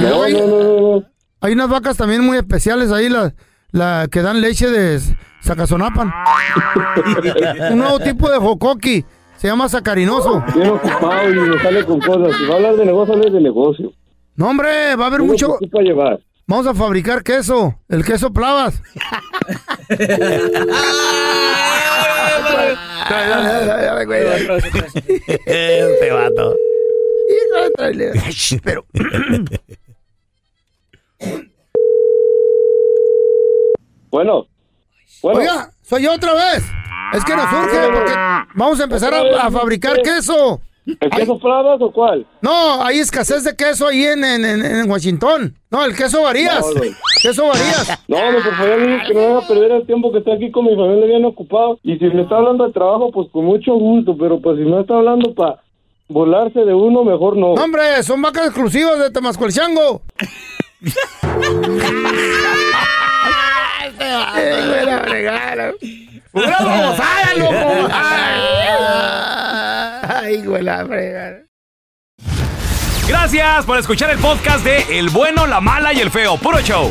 luego 0.00 0.16
No, 0.18 0.22
hay, 0.22 0.32
no, 0.34 0.46
no, 0.46 0.62
no, 0.62 0.80
no. 0.98 1.02
hay 1.40 1.52
unas 1.54 1.68
vacas 1.70 1.96
también 1.96 2.22
muy 2.22 2.36
especiales 2.36 2.92
ahí, 2.92 3.08
la, 3.08 3.32
la 3.74 4.06
que 4.10 4.22
dan 4.22 4.40
leche 4.40 4.70
de 4.70 5.00
Zacazonapan. 5.42 6.10
Un 7.72 7.78
nuevo 7.78 7.98
tipo 7.98 8.30
de 8.30 8.38
jocoqui. 8.38 9.04
Se 9.36 9.48
llama 9.48 9.68
sacarinoso. 9.68 10.42
Bien 10.54 10.68
ocupado 10.68 11.28
y 11.28 11.34
me 11.34 11.60
sale 11.60 11.84
con 11.84 12.00
cosas. 12.00 12.36
Si 12.38 12.46
va 12.46 12.54
a 12.54 12.56
hablar 12.56 12.76
de 12.76 12.86
negocio, 12.86 13.14
hable 13.14 13.30
de 13.30 13.40
negocio. 13.40 13.92
No, 14.36 14.48
hombre, 14.48 14.94
va 14.96 15.04
a 15.04 15.06
haber 15.08 15.20
¿Cómo 15.20 15.32
mucho. 15.32 15.58
llevar? 15.82 16.20
Vamos 16.46 16.66
a 16.68 16.74
fabricar 16.74 17.24
queso. 17.24 17.74
El 17.88 18.04
queso 18.04 18.32
plavas. 18.32 18.80
Este 25.46 26.10
vato. 26.10 26.54
Pero. 28.62 28.86
Bueno. 34.14 34.46
Bueno. 35.22 35.40
Oiga, 35.40 35.70
soy 35.82 36.02
yo 36.04 36.12
otra 36.12 36.34
vez. 36.34 36.62
Es 37.14 37.24
que 37.24 37.34
nos 37.34 37.52
urge 37.52 37.78
porque 37.92 38.12
vamos 38.54 38.80
a 38.80 38.84
empezar 38.84 39.12
a, 39.12 39.46
a 39.46 39.50
fabricar 39.50 40.00
queso. 40.02 40.60
¿El 40.86 41.10
queso 41.10 41.36
Flavas 41.40 41.80
o 41.80 41.90
cuál? 41.90 42.24
No, 42.40 42.80
hay 42.84 43.00
escasez 43.00 43.42
de 43.42 43.56
queso 43.56 43.88
ahí 43.88 44.04
en, 44.04 44.22
en, 44.24 44.44
en- 44.44 44.64
en 44.64 44.88
Washington. 44.88 45.56
No, 45.68 45.84
el 45.84 45.96
queso 45.96 46.22
varías. 46.22 46.64
No, 46.64 46.74
no. 46.74 46.90
Queso 47.22 47.46
varías. 47.48 47.98
No, 48.06 48.30
no, 48.30 48.38
por 48.38 48.54
favor, 48.54 48.78
que 49.08 49.14
no 49.14 49.20
me 49.20 49.26
haga 49.26 49.48
perder 49.48 49.72
el 49.72 49.86
tiempo 49.86 50.12
que 50.12 50.18
estoy 50.18 50.34
aquí 50.34 50.52
con 50.52 50.64
mi 50.66 50.76
familia 50.76 51.06
bien 51.06 51.24
ocupado. 51.24 51.80
Y 51.82 51.96
si 51.98 52.04
me 52.04 52.22
está 52.22 52.36
hablando 52.36 52.66
de 52.68 52.72
trabajo, 52.72 53.10
pues 53.10 53.28
con 53.32 53.46
mucho 53.46 53.72
gusto. 53.74 54.16
Pero 54.16 54.40
pues 54.40 54.58
si 54.58 54.64
no 54.64 54.78
está 54.78 54.94
hablando 54.94 55.34
para 55.34 55.60
volarse 56.06 56.60
de 56.60 56.72
uno, 56.72 57.02
mejor 57.02 57.36
no. 57.36 57.54
No, 57.56 57.64
hombre, 57.64 58.00
son 58.04 58.22
vacas 58.22 58.46
exclusivas 58.46 58.96
de 59.00 59.10
Temascuelchango. 59.10 60.02
Ay, 60.82 60.88
güey, 61.64 61.82
la 63.98 65.02
fregada. 65.06 65.72
¡Una 66.32 66.58
babosada, 66.58 67.34
loco! 67.36 67.88
Ay, 70.08 70.42
güey, 70.44 70.62
la 70.62 70.84
fregada. 70.86 71.38
Gracias 73.06 73.66
por 73.66 73.78
escuchar 73.78 74.10
el 74.10 74.18
podcast 74.18 74.64
de 74.64 74.98
El 74.98 75.10
bueno, 75.10 75.46
la 75.46 75.60
mala 75.60 75.92
y 75.92 76.00
el 76.00 76.10
feo. 76.10 76.36
Puro 76.38 76.60
show. 76.60 76.90